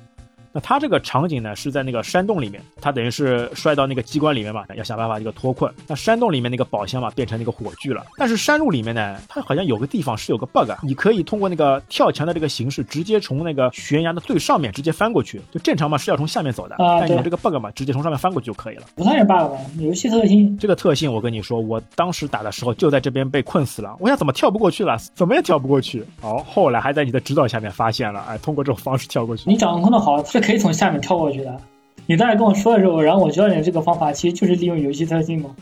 [0.54, 5.68] 那他这个场景呢，是在那个山洞里面，他等于是摔到那个机关里面嘛，要想办法这个脱困。
[5.88, 8.04] 那山洞里面那个宝箱嘛，变成那个火炬了。
[8.16, 15.40] 但是山路里面呢，它好像有个地方是有个 bug，你可以通过那个跳墙的这个形式，直接从那个悬崖的最上面直接翻过去。
[15.50, 18.84] 就正常嘛是要从下面走的，啊但有这个 bug 嘛，直接从上面翻过去就可以了。
[18.94, 20.56] 不算是 bug，游戏特性。
[20.56, 26.04] 这个特性我跟你说，我当时打的时候就在这边被困死了，我想怎么跳不过去了，怎么也跳不过去。
[26.20, 29.50] 哦，后来还在你的指导下面发现了，哎，通过这种方式跳过去。
[29.50, 31.32] 你掌控的好，是可以从下面跳过。
[31.32, 31.60] 去的，
[32.06, 35.56] 你当时跟我说的时候，然后我教你这个方法，其实就是利用游戏特性嘛。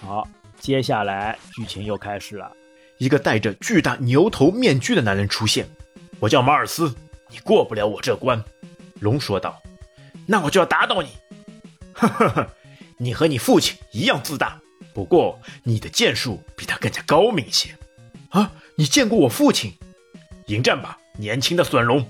[0.00, 0.26] 好，
[0.60, 2.50] 接下来剧情又开始了，
[2.98, 5.68] 一个戴着巨大牛头面具的男人出现。
[6.20, 6.94] 我叫马尔斯，
[7.28, 8.42] 你过不了我这关。
[9.00, 9.60] 龙说道。
[10.26, 11.08] 那我就要打倒你。
[11.92, 12.48] 呵呵呵，
[12.98, 14.60] 你和你父亲一样自大，
[14.94, 17.70] 不过你的剑术比他更加高明些。
[18.28, 19.72] 啊，你见过我父亲？
[20.46, 22.06] 迎战吧，年轻的损龙。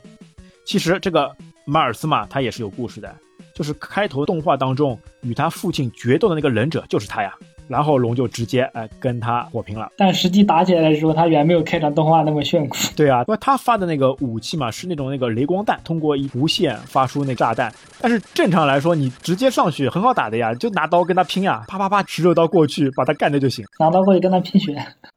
[0.67, 1.35] 其实这个。
[1.71, 3.15] 马尔斯嘛，他也是有故事的，
[3.55, 7.33] 就是开头动画当中与他父亲决斗的那个忍者就是他呀。
[7.69, 12.77] 然后龙就直接哎跟他火拼了，但实际打起来的时候，他远没有开场动画那么炫酷。
[12.97, 17.73] 对啊，因为他发的那个武器嘛是那种那个雷光弹，通过一无线发出那炸弹。
[18.01, 23.65] 但是正常来说，你直接上去很好打的呀，就拿刀跟他拼呀，啪啪啪十六刀过去把他干掉就行。
[23.79, 24.77] 拿刀过去跟他拼血。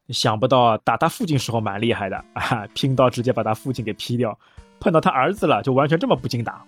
[0.09, 4.37] 想不到打他父亲时候蛮厉害的啊，拼刀直接把他父亲给劈掉。
[4.83, 6.61] 碰到他儿子了，就完全这么不经打。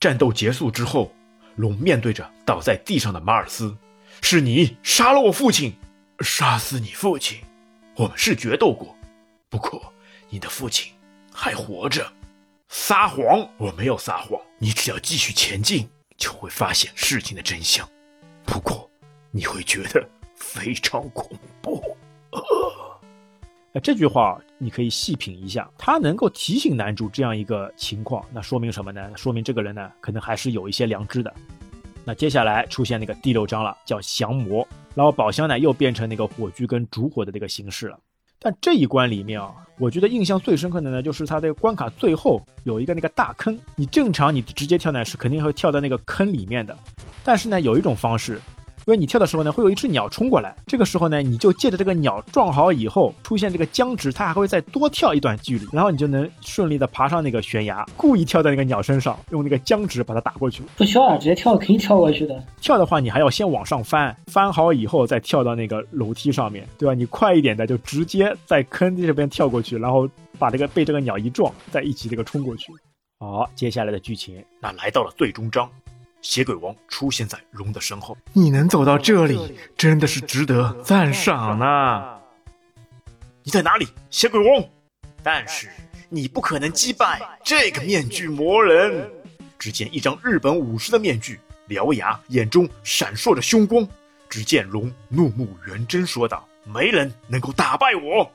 [0.00, 1.12] 战斗结束之后，
[1.56, 3.76] 龙面对着倒在地上的马尔斯
[4.22, 5.74] ：“是你杀了我父亲，
[6.20, 7.38] 杀死你父亲。
[7.96, 8.96] 我们是决斗过，
[9.50, 9.92] 不过
[10.30, 10.90] 你的父亲
[11.30, 12.10] 还活着。
[12.70, 14.40] 撒谎，我没有撒谎。
[14.56, 17.86] 你只要继续前进，就会发现事情的真相。
[18.46, 18.88] 不过
[19.30, 21.82] 你会觉得非常恐怖。”
[23.74, 29.10] 哎，这句话你可以细品一下，他能够提醒男主这样一个情况，那说明什么呢？
[29.14, 31.30] 说明这个人呢，可能还是有一些良知的。
[32.02, 37.98] 那接下来出现那个第六章了，叫降魔，然后宝箱呢又变成那个火炬跟烛火的这个形式了。
[38.38, 46.74] 但这一关里面啊，我觉得印象最深刻的呢，就是它的关卡最后有一个那个大坑，你正常你直接跳呢是肯定会跳到那个坑里面的，
[47.22, 48.40] 但是呢有一种方式。
[48.88, 60.62] 因为你跳的时候呢，会有一只鸟冲过来，这个时候呢，你就借着这个鸟撞好以后，出现这个僵直，它还会再多跳一段距离，然后你就能顺利的爬上那个悬崖，故意跳在那个鸟身上，用那个僵直把它打过去。
[60.78, 62.42] 不需要啊，直接跳可以跳过去的。
[62.62, 66.94] 跳的话，你还要先往上翻，翻好以后再跳到那个楼梯上面，对吧？
[66.94, 70.08] 你快一点的就直接在坑这边跳过去，然后
[70.38, 72.72] 把这个被这个鸟一撞，再一起这个冲过去。
[73.18, 75.68] 好，接下来的剧情，那来到了最终章。
[76.20, 82.18] 血鬼王出现在龙的身后，你能走到这里，真的是值得赞赏呢。
[83.42, 84.64] 你在哪里，血鬼王？
[85.22, 85.70] 但是
[86.08, 89.10] 你不可能击败这个面具魔人。
[89.58, 93.86] 只见一张日本武士的面具，獠牙，眼中闪烁着凶光。
[94.28, 98.30] 只见龙怒目圆睁，说道：“没人能够打败我。”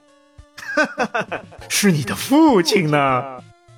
[0.75, 2.97] 哈哈哈是你的父亲呢？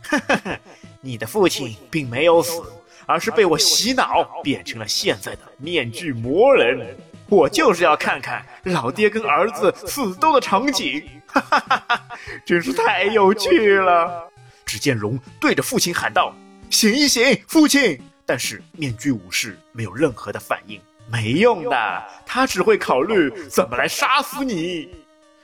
[0.02, 0.60] 哈哈哈
[1.02, 2.64] 你的父亲并没有死。
[3.06, 6.98] 而是被我洗脑变成了现在的面具魔人，
[7.28, 12.02] 我就是要看看老爹跟儿子死斗的场景，哈哈哈哈
[12.46, 14.30] 真是太有趣了。
[14.66, 16.36] 只见龙对着父亲喊道
[16.70, 24.90] ：“醒一醒，父亲！”但是面具武士没有任何的反应，没用的，他只会考虑怎么来杀死你。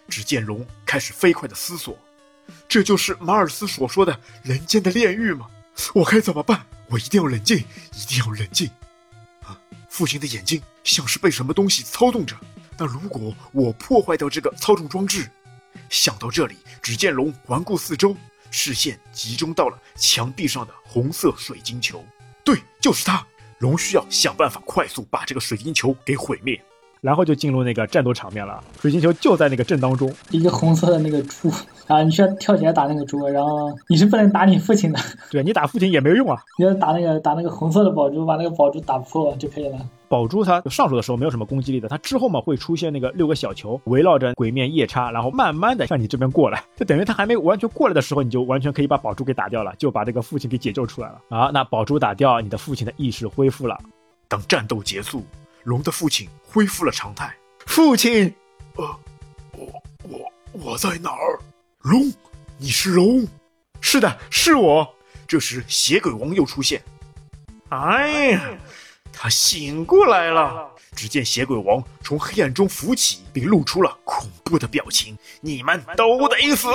[0.10, 1.96] 只见龙开始飞快的思索
[2.68, 5.46] ：“这就是马尔斯所说的人间的炼狱吗？
[5.94, 8.70] 我该怎么办？”我一定要冷静，一定要冷静！
[9.44, 9.58] 啊，
[9.88, 12.36] 父亲的眼睛像是被什么东西操纵着。
[12.78, 15.30] 那如果我破坏掉这个操纵装置，
[15.90, 18.16] 想到这里，只见龙环顾四周，
[18.50, 22.06] 视线集中到了墙壁上的红色水晶球。
[22.44, 23.26] 对，就是它！
[23.60, 26.62] 龙需要想办法快速把这个水晶球给毁灭。
[27.02, 31.52] 然后就进入那个战斗场面了，水晶球就在那个阵当中，一个红色的那个猪
[31.88, 35.00] 啊，你需要跳起来打那个猪，然后你是不能打你父亲的，
[35.32, 39.80] 对你打父亲也没有用啊，你要打那个打那个红色的宝珠，把那个宝珠打破就可以了。
[40.08, 51.20] 宝珠它上手的时候没有什么攻击力的，它之后嘛会出现那个六个小球围绕着鬼面夜叉，然后慢慢的向你这边过来， 就等于它还没完全过来的时候，你就完全可以把宝珠给打掉了，就把这个父亲给解救出来了。
[51.32, 53.76] 好，那宝珠打掉，你的父亲的意识恢复了。
[54.28, 55.24] 当战斗结束，
[55.64, 57.36] 龙的父亲恢复了常态。
[57.66, 58.34] 父亲，
[58.76, 59.00] 呃，
[59.54, 61.40] 我我我在哪儿？
[61.82, 62.12] 龙，
[62.58, 63.28] 你是龙？
[63.80, 64.96] 是的，是我。
[65.28, 66.82] 这时，血鬼王又出现。
[67.70, 68.50] 哎呀，
[69.14, 70.70] 他醒过来了。
[70.94, 76.68] 只见血鬼王从黑暗中浮起，并露出了恐怖的表情：“你们都得死！”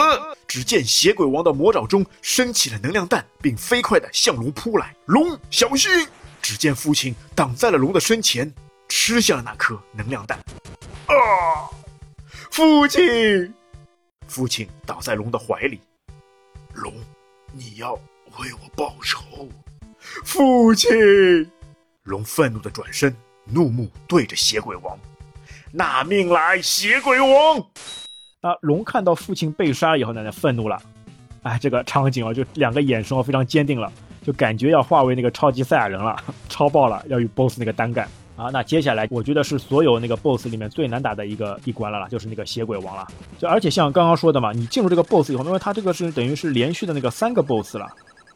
[0.49, 4.97] 只见血鬼王的魔爪中升起了能量弹，并飞快地向龙扑来。
[5.05, 5.91] 龙，小心！
[6.41, 8.51] 只见父亲挡在了龙的身前，
[8.89, 10.39] 吃下了那颗能量弹。
[11.07, 11.70] 啊！
[12.51, 13.55] 父亲！
[14.26, 15.80] 父亲倒在龙的怀里。
[16.74, 16.93] 龙，
[17.53, 19.49] 你要为我报仇！
[20.24, 21.51] 父亲！
[22.05, 23.14] 龙愤怒地转身。
[23.49, 24.99] 怒目对着血鬼王，
[25.70, 26.61] 拿命来！
[26.61, 27.61] 血鬼王！
[28.41, 30.82] 啊，龙看到父亲被杀以后呢，愤怒了。
[31.43, 33.93] 哎，这个场景啊，就两个眼神哦，非常坚定了，
[34.24, 36.20] 就感觉要化为那个超级赛亚人了，
[36.51, 38.51] 超爆了，要与 BOSS 那个单干啊。
[38.53, 43.07] 那接下来，我觉得是所有那个 BOSS 里面最难打的一个一关了啦，就是那个邪鬼王了。
[43.39, 47.89] 就而且像刚刚说的嘛，你进入这个 BOSS 以后，因为它这个是等于是连续的那个三个 BOSS 了。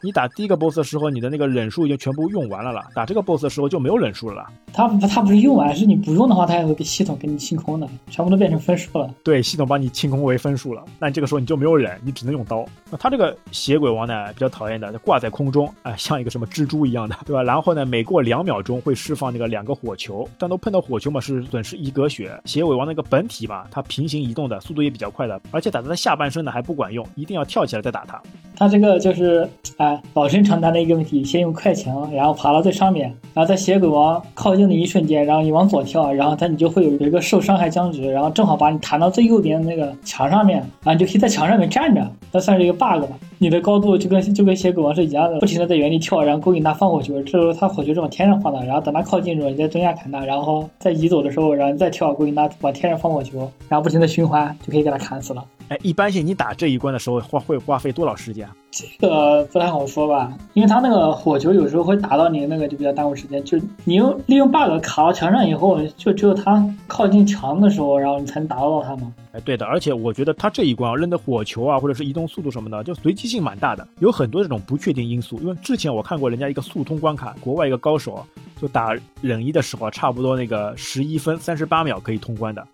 [0.02, 2.82] 你打第一个 boss 的时候，你的那个忍术已经全部用完了了。
[2.94, 4.46] 打这个 boss 的时候就没有忍术了。
[4.72, 9.12] 他他不是用完，是你不用的话，他也会给系统给你清空的，全部都变成分数了。
[9.22, 10.84] 对，系统帮你清空为分数了。
[10.98, 12.64] 那你这个时候你就没有忍，你只能用刀。
[12.90, 17.42] 那他这个血鬼王呢，比较讨厌的，挂在空中，哎，像一个什么蜘蛛一样的，对吧？
[17.42, 22.40] 然后呢，每过两秒钟会释放那个两个火球，但都碰到火球嘛，是损失一格血。
[22.44, 28.20] 血鬼王那个本体嘛，它平行移动的速度也比较快的，而且打它的下半身呢还不管用，一定要跳起来再打它。
[28.56, 29.48] 它这个就是，
[29.78, 30.70] 哎，老生常谈。
[30.70, 43.18] 的一个问题，先用快墙，然后爬到最上面，然后在血鬼王靠近的一瞬间，然后你往左跳，然后他你就会有一个受伤害僵直，然后正好把你弹到最右边的那个墙上面，然后你就可以在墙上面站着，这算是一个 bug 吧？
[43.38, 55.44] 你的高度就跟就跟血鬼王是一样的，不停的在原地跳，然后勾引他放火球，这时候他火球是往天上放的，然后等他靠近的时候，你再蹲下砍他，然后在移走的时候，然后再跳勾引他往天上放火球，然后不停的循环，就可以给他砍死了。
[55.70, 58.44] 哎，一般性你打这一关的时候花会花费多少时间？
[58.44, 63.42] 啊这个不太好说吧，因为他那个火球有时候会打到你那个就比较耽误时间。
[63.44, 69.12] 就你用利用 bug 卡到墙上以后，就只有他靠近墙的时候，然后你才能打到他嘛。
[69.30, 75.38] 哎，对的，而且我觉得他这一关扔的火球啊，或者是移动速度什么的，就随机性蛮大的，有很多这种不确定因素。
[75.38, 78.26] 因为之前我看过人家一个速通关卡，国外一个高手
[78.60, 82.66] 就打忍一的时候，差不多那个十一分三十八秒可以通关的。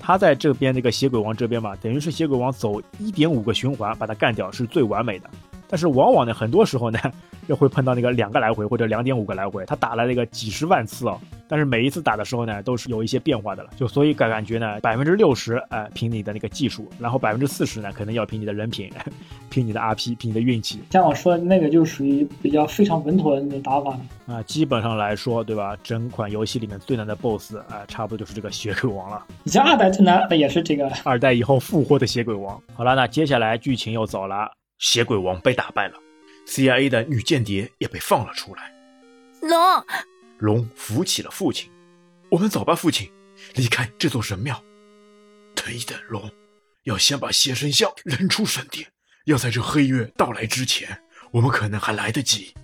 [0.00, 5.28] 他在这边那个血鬼王这边嘛，等于是血鬼王走一点五个循环把他干掉是最完美的。
[5.68, 6.98] 但是往往呢，很多时候呢，
[7.46, 11.18] 又会碰到那个两个来回或者两点五个来回，他打了那个几十万次哦。
[11.50, 13.70] 但是每一次打的时候呢，都是有一些变化的了。
[13.76, 18.90] 就所以感感觉呢，百分之六十哎凭你的那个技术，然后百分之四十呢可能要凭你的人品，
[19.48, 20.80] 凭你的 RP，凭你的运气。
[20.90, 24.42] 像我说的那个就属于比较非常稳妥的那种打法啊。
[24.42, 25.74] 基本上来说，对吧？
[25.82, 29.24] 整款游戏里面最难的 BOSS 啊，差不多就是这个血鬼王了。
[29.42, 32.60] 你像二代最难的也是这个二代以后复活的血鬼王。
[32.74, 35.98] 好了，那接下来剧情又走了，血鬼王被打败了。
[36.46, 38.72] CIA 的女间谍也被放了出来。
[39.42, 39.84] 龙，
[40.38, 41.70] 龙扶起了父亲。
[42.30, 43.10] 我们走吧，父亲，
[43.54, 44.62] 离开这座神庙。
[45.54, 46.30] 等一等，龙，
[46.84, 48.86] 要先把邪神像扔出神殿。
[49.26, 51.02] 要在这黑月到来之前，
[51.32, 52.54] 我们可能还来得及。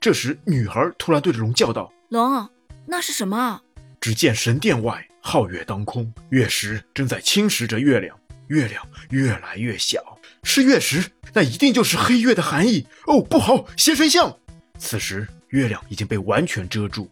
[0.00, 2.48] 这时，女孩突然对着龙叫道：“龙，
[2.86, 3.60] 那是什么？”
[4.00, 8.16] 只见神殿外皓月当空，月食正在侵蚀着月亮，
[8.48, 10.11] 月亮越来越小。
[10.44, 13.22] 是月食，那一定就是黑月的含义哦！
[13.22, 14.36] 不好，邪神像！
[14.78, 17.10] 此时月亮已经被完全遮住，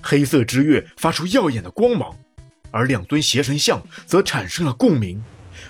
[0.00, 2.16] 黑色之月发出耀眼的光芒，
[2.70, 5.22] 而两尊邪神像则产生了共鸣。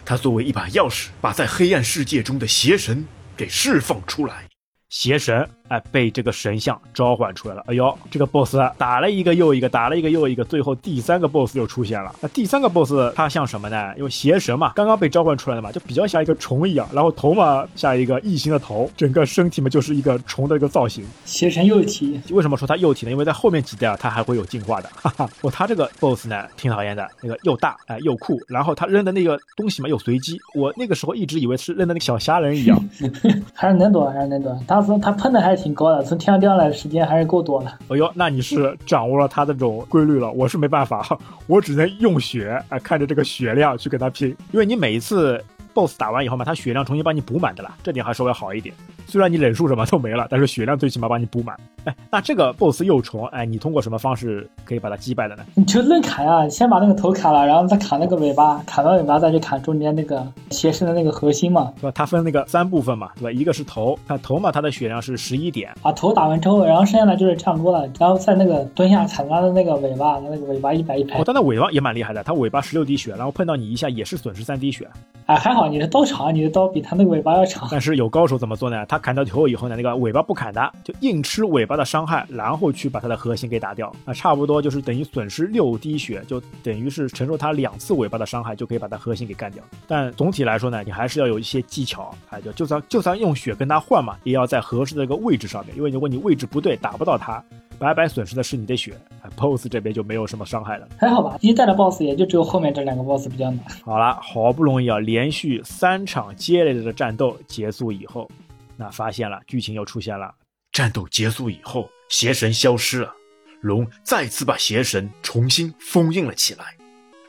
[0.05, 3.05] 它作为一把钥匙，把在黑暗世界中的邪神
[3.37, 4.49] 给释放出来。
[4.89, 5.49] 邪神。
[5.71, 7.63] 哎，被这个神像召唤出来了。
[7.69, 12.13] 哎呦，这个 boss 打了一个又一个，打了一个又一个，最后第三个 boss 又出现了。
[12.21, 13.93] 那第三个 boss 它像什么呢？
[13.97, 21.05] 因为邪神嘛，刚刚被召唤出来的嘛，就比较像一个虫一样，然后头嘛像一个异形的头，整个身体嘛就是一个虫的一个造型。
[21.25, 23.13] 邪神幼体，为什么说它幼体呢？
[23.13, 24.91] 因为在后面几代啊，它还会有进化的。
[25.01, 30.37] 哈哈，我，它这个 boss 呢挺讨厌的，那个又大哎又酷，然后他扔的那个东西嘛又随机。
[30.53, 32.77] 我那个时候一直以为是扔的那个小虾仁一样，
[33.55, 34.59] 还是能躲，还是能躲。
[34.67, 36.41] 当时他喷的还是挺高的，从天上。
[36.41, 37.71] 掉下来的时间还是够多的。
[37.89, 41.07] 哎呦，那你是掌握了它的这种规律了，我是没办法，
[41.47, 45.39] 我只能用血啊，看着这个血量去跟它拼，因为你每一次
[45.75, 48.75] BOSS 打完以后嘛，他血量重新帮你补满的啦，这点还稍微好一点。
[49.07, 51.57] 虽然你忍术什么都没了，但是血量最起码帮你补满。
[51.85, 55.45] 哎，那这个 boss 幼虫，哎，你通过什么方式可以把它击败的呢？
[55.55, 61.93] 你就愣砍啊，先把那个头砍了，然后再砍那个尾巴，砍完尾巴再去砍中间那个邪神的那个核心嘛，对吧？
[61.95, 63.33] 它分那个三部分嘛，对吧？
[63.33, 65.73] 一个是头，那头嘛，它的血量是十一点。
[65.83, 71.19] 把头打完之后，然后剩下的就是差不多了，然后在那个蹲下砍它的那个尾巴，那个尾巴一摆一排。
[71.19, 74.87] 哦，但那尾巴也蛮厉害的，它尾巴十六滴血，然后碰到你一下也是损失三滴血。
[75.27, 75.60] 哎，还好。
[75.61, 77.69] 好你的刀长，你的刀比他那个尾巴要长。
[77.71, 78.87] 但是有高手怎么做呢？
[78.87, 83.93] 他砍到头以后呢，那个尾巴不砍的，就硬吃尾巴的伤害，然后去把他的核心给打掉。
[84.07, 89.63] 啊，差不多就是等于损失六滴血，就等于是承受他两次尾巴的伤害，就可以把他核心给干掉。
[89.87, 97.45] 但总体来说呢，你还是要有一些技巧，啊，就就算就算用血跟他换嘛，也要在合适的一个位置上面，因为如果你位置不对，打不到他。
[97.81, 98.95] 白白损失的是你的血
[99.37, 101.39] ，BOSS 这边就没有什么伤害了，还好吧？
[101.41, 103.65] 一代的 BOSS 也就只有后面这两个 BOSS 比较难。
[103.83, 108.31] 好了，好不容易啊，连续三场接连的战斗结束以后，
[108.77, 110.35] 那发现了剧情又出现了。
[110.73, 113.15] 战斗结束以后，邪神消失了，
[113.63, 116.77] 龙再次把邪神重新封印了起来。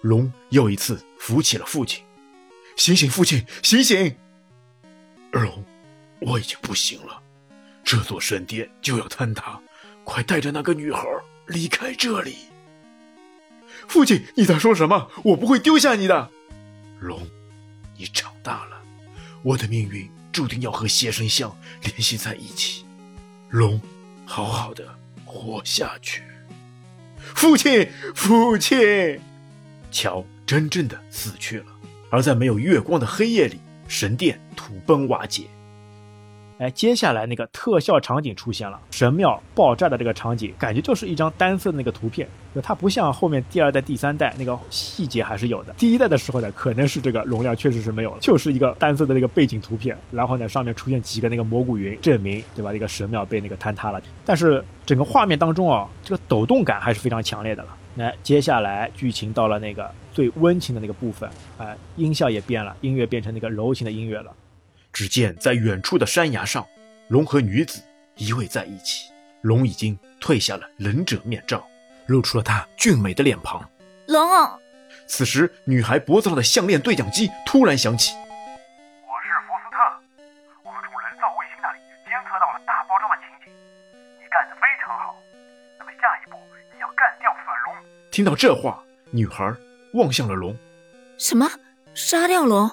[0.01, 2.03] 龙又一次扶起了父亲，
[2.75, 4.13] 醒醒，父亲，醒醒！
[5.31, 5.63] 二龙，
[6.19, 7.21] 我已经不行了，
[7.85, 9.57] 这座神殿就要坍塌。
[10.03, 11.03] 快带着那个女孩
[11.47, 12.35] 离开这里！
[13.87, 15.09] 父亲，你在说什么？
[15.23, 16.29] 我不会丢下你的。
[16.99, 17.27] 龙，
[17.97, 18.81] 你长大了，
[19.43, 22.85] 我的命运注定要和邪神像联系在一起。
[23.49, 23.81] 龙，
[24.25, 24.87] 好好的
[25.25, 26.23] 活下去。
[27.17, 29.19] 父亲，父亲，
[29.91, 31.65] 乔真正的死去了。
[32.09, 35.47] 而在没有月光的黑夜里，神殿土崩瓦解。
[36.61, 45.73] 哎，接下来那个特效场景出现了，神庙爆炸的这个场景，感觉就是一张单色的那个图片，就它不像后面第二代、第三代那个细节还是有的。
[45.73, 52.71] 第一代的时候呢，可能是这个容量确实是没有了，就是一个单色的那个背景图片，然后呢上面出现几个那个蘑菇云，证明对吧？
[52.71, 53.99] 一个神庙被那个坍塌了。
[54.23, 57.69] 但是整个画面当中啊，这个抖动感还是非常强烈的了。
[57.95, 61.27] 那接下来剧情到了那个最温情的那个部分，
[61.57, 64.31] 哎，音效也变了，音乐变成那个柔情的音乐了。
[64.93, 66.65] 只见在远处的山崖上，
[67.07, 67.81] 龙和女子
[68.15, 69.11] 依偎在一起。
[69.41, 71.65] 龙已经褪下了忍者面罩，
[72.05, 73.67] 露出了他俊美的脸庞。
[74.07, 74.29] 龙，
[75.07, 78.13] 此时女孩脖子上的项链对讲机突然响起
[79.07, 79.77] ：“我是福斯特，
[80.63, 83.53] 我们从人造卫星那里监测到了大爆炸的情景，
[84.19, 85.15] 你干得非常好。
[85.79, 86.37] 那么下一步
[86.73, 87.75] 你要干掉粉龙。”
[88.11, 89.51] 听到这话，女孩
[89.93, 90.55] 望向了龙
[91.17, 91.49] ：“什么？
[91.95, 92.69] 杀掉龙？”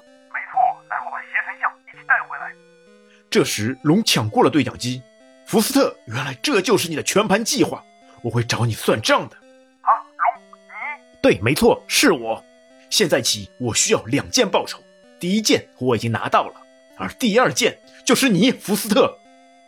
[3.31, 5.03] 这时，龙抢过了对讲机。
[5.45, 7.85] 福斯特，原来这就是你的全盘计划，
[8.23, 9.37] 我会找你算账的。
[9.37, 11.19] 啊，龙，你？
[11.23, 12.43] 对，没错，是我。
[12.91, 14.79] 现在起，我需要两件报酬。
[15.21, 16.55] 第一件我已经拿到了，
[16.97, 19.19] 而第二件就是你，福斯特。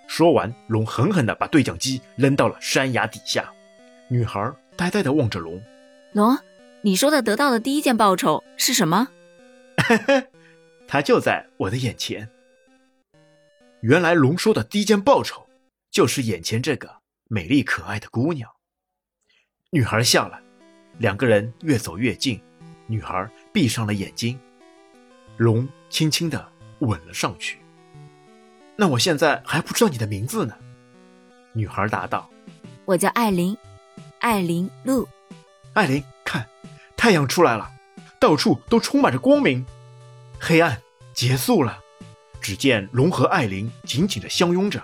[0.07, 3.51] 说完，龙狠狠地把对讲机扔到了山崖底下。
[4.09, 5.63] 女孩呆呆地望着龙。
[6.13, 6.39] 龙，
[6.83, 9.09] 你说的得到的第一件报酬是什么？
[9.77, 10.27] 嘿嘿，
[10.89, 12.29] 他就在我的眼前。
[13.83, 15.47] 原来龙说的第一件报酬，
[15.91, 16.97] 就是眼前这个
[17.29, 18.51] 美丽可爱的姑娘。
[19.71, 20.39] 女孩笑了，
[20.99, 22.39] 两个人越走越近，
[22.87, 24.39] 女孩闭上了眼睛，
[25.39, 26.47] 龙轻轻的
[26.81, 27.59] 吻了上去。
[28.77, 30.55] 那我现在还不知道你的名字呢，
[31.55, 32.29] 女孩答道
[32.85, 33.57] ：“我叫艾琳，
[34.19, 35.09] 艾琳露。”
[35.73, 36.47] 艾琳，看，
[36.99, 37.71] 太阳出来了，
[38.21, 39.65] 到处都充满着光明，
[40.39, 40.83] 黑暗
[41.15, 41.81] 结束了。
[42.41, 44.83] 只见龙和艾琳紧紧的相拥着，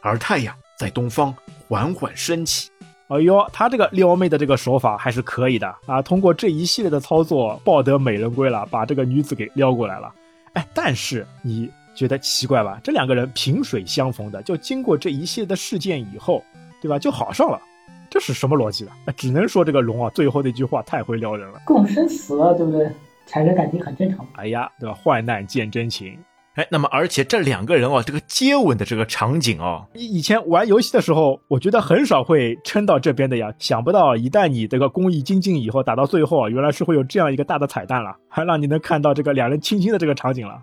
[0.00, 1.34] 而太阳在东方
[1.68, 2.70] 缓缓升起。
[3.08, 6.00] 哎呦，他这个撩妹的这个手法还是可以的啊！
[6.00, 10.10] 通过这一系列的操作，抱得美人归了，把这个女子给撩过来了。
[10.54, 12.80] 哎，但是你觉得奇怪吧？
[12.82, 16.42] 这两个人萍水相逢的，就经过这一系列的事件以后，
[16.80, 16.98] 对吧？
[16.98, 17.60] 就好上了，
[18.08, 18.92] 这是什么逻辑呢？
[19.14, 21.60] 只能说这个龙啊，最后那句话太会撩人了。
[21.66, 22.90] 共生死了，对不对？
[23.26, 24.26] 产生感情很正常。
[24.36, 24.94] 哎呀，对吧？
[24.94, 26.18] 患难见真情。
[26.54, 33.50] 哎，那么而且这两个人哦，这个接吻的这个场景哦，以以前玩游戏的时候，我觉得很少会撑到这边的呀。
[33.58, 40.60] 想不到一旦你这个工艺精进以后，打到最后啊，原来是会有这样一个大的彩蛋了，还让你能看到这个两人亲亲的这个场景了。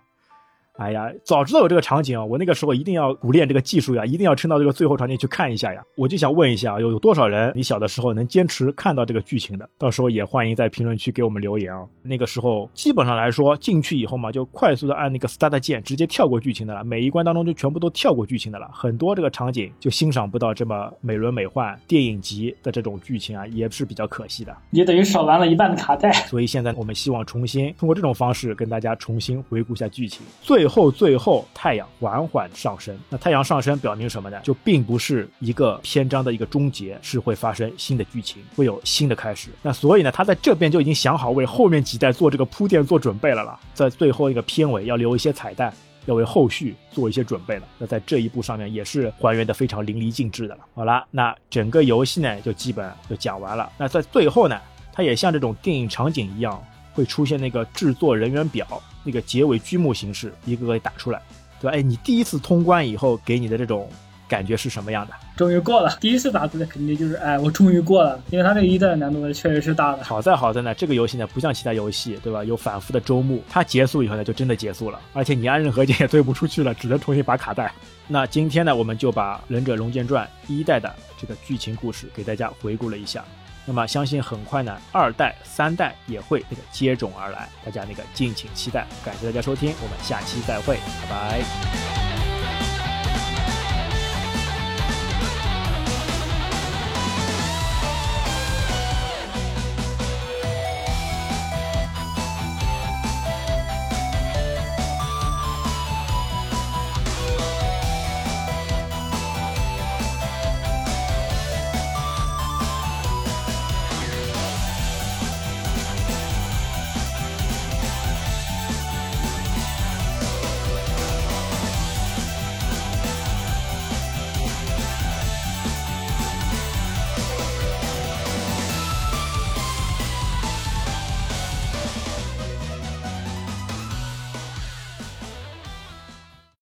[0.80, 5.84] 哎呀，早知道有这个场景啊，我那个时候一定要苦练这个技术呀，一定要撑到这个最后场景去看一下呀。
[5.96, 9.70] 我就想问一下，有有多少人你小的时候能坚持看到这个剧情的？
[9.78, 11.86] 到时候也欢迎在评论区给我们留言啊。
[12.02, 16.82] 那个时候基本上来说，进去以后嘛，就快速的按那个 start 键，直接跳过剧情的了。
[16.86, 24.56] 每一关当中就全部都跳过剧情的了，很多这个场景就欣赏不到这么美轮美奂电影级的这种剧情啊，也是比较可惜的。
[24.72, 26.10] 也等于少玩了一半的卡带。
[26.30, 30.26] 所以现在我们希望重新通过这种方式跟大家重新回顾一下剧情。
[30.42, 31.46] 最后，最后。
[31.54, 34.40] 太阳缓缓上升，那太阳上升表明什么呢？
[34.44, 39.50] 就并不是一个篇章的一个终结，是会发生新的剧情，会有新的开始。
[39.62, 43.60] 那所以呢，他在这边就已经想好为后面几代做这个铺垫、做准备了了。
[43.74, 45.74] 在最后一个片尾要留一些彩蛋，
[46.06, 47.64] 要为后续做一些准备了。
[47.78, 50.62] 那在这一步上面也是还原的非常淋漓尽致的了。
[50.74, 53.70] 好了，那整个游戏呢就基本就讲完了。
[53.78, 54.58] 那在最后呢，
[54.94, 56.64] 它也像这种电影场景一样，
[56.94, 58.66] 会出现那个制作人员表。
[59.04, 61.22] 那个结尾剧目形式一个个打出来，
[61.62, 61.78] 对吧？
[61.78, 63.90] 哎，你第一次通关以后给你的这种
[64.28, 65.14] 感觉是什么样的？
[65.36, 70.04] 终于过了，第一次打字的肯定就是，哎，我终于过了，因为它这个一代的难度呢确实是大的。
[70.04, 72.44] 好在好在呢，这个游戏呢不像其他游戏，对吧？
[72.44, 77.72] 有反复的周目，它结束以后呢就真的结束了，而且你按任何键也退不出去了，只能重新拔卡带。
[78.08, 83.24] 那今天呢，我们就把《忍者龙剑传》一代的这个剧情故事给大家回顾了一下。
[83.70, 88.88] 那么相信很快呢，二代、三代也会那个接踵而来，大家那个敬请期待。
[89.06, 92.19] 感谢大家收听，我们下期再会，拜拜。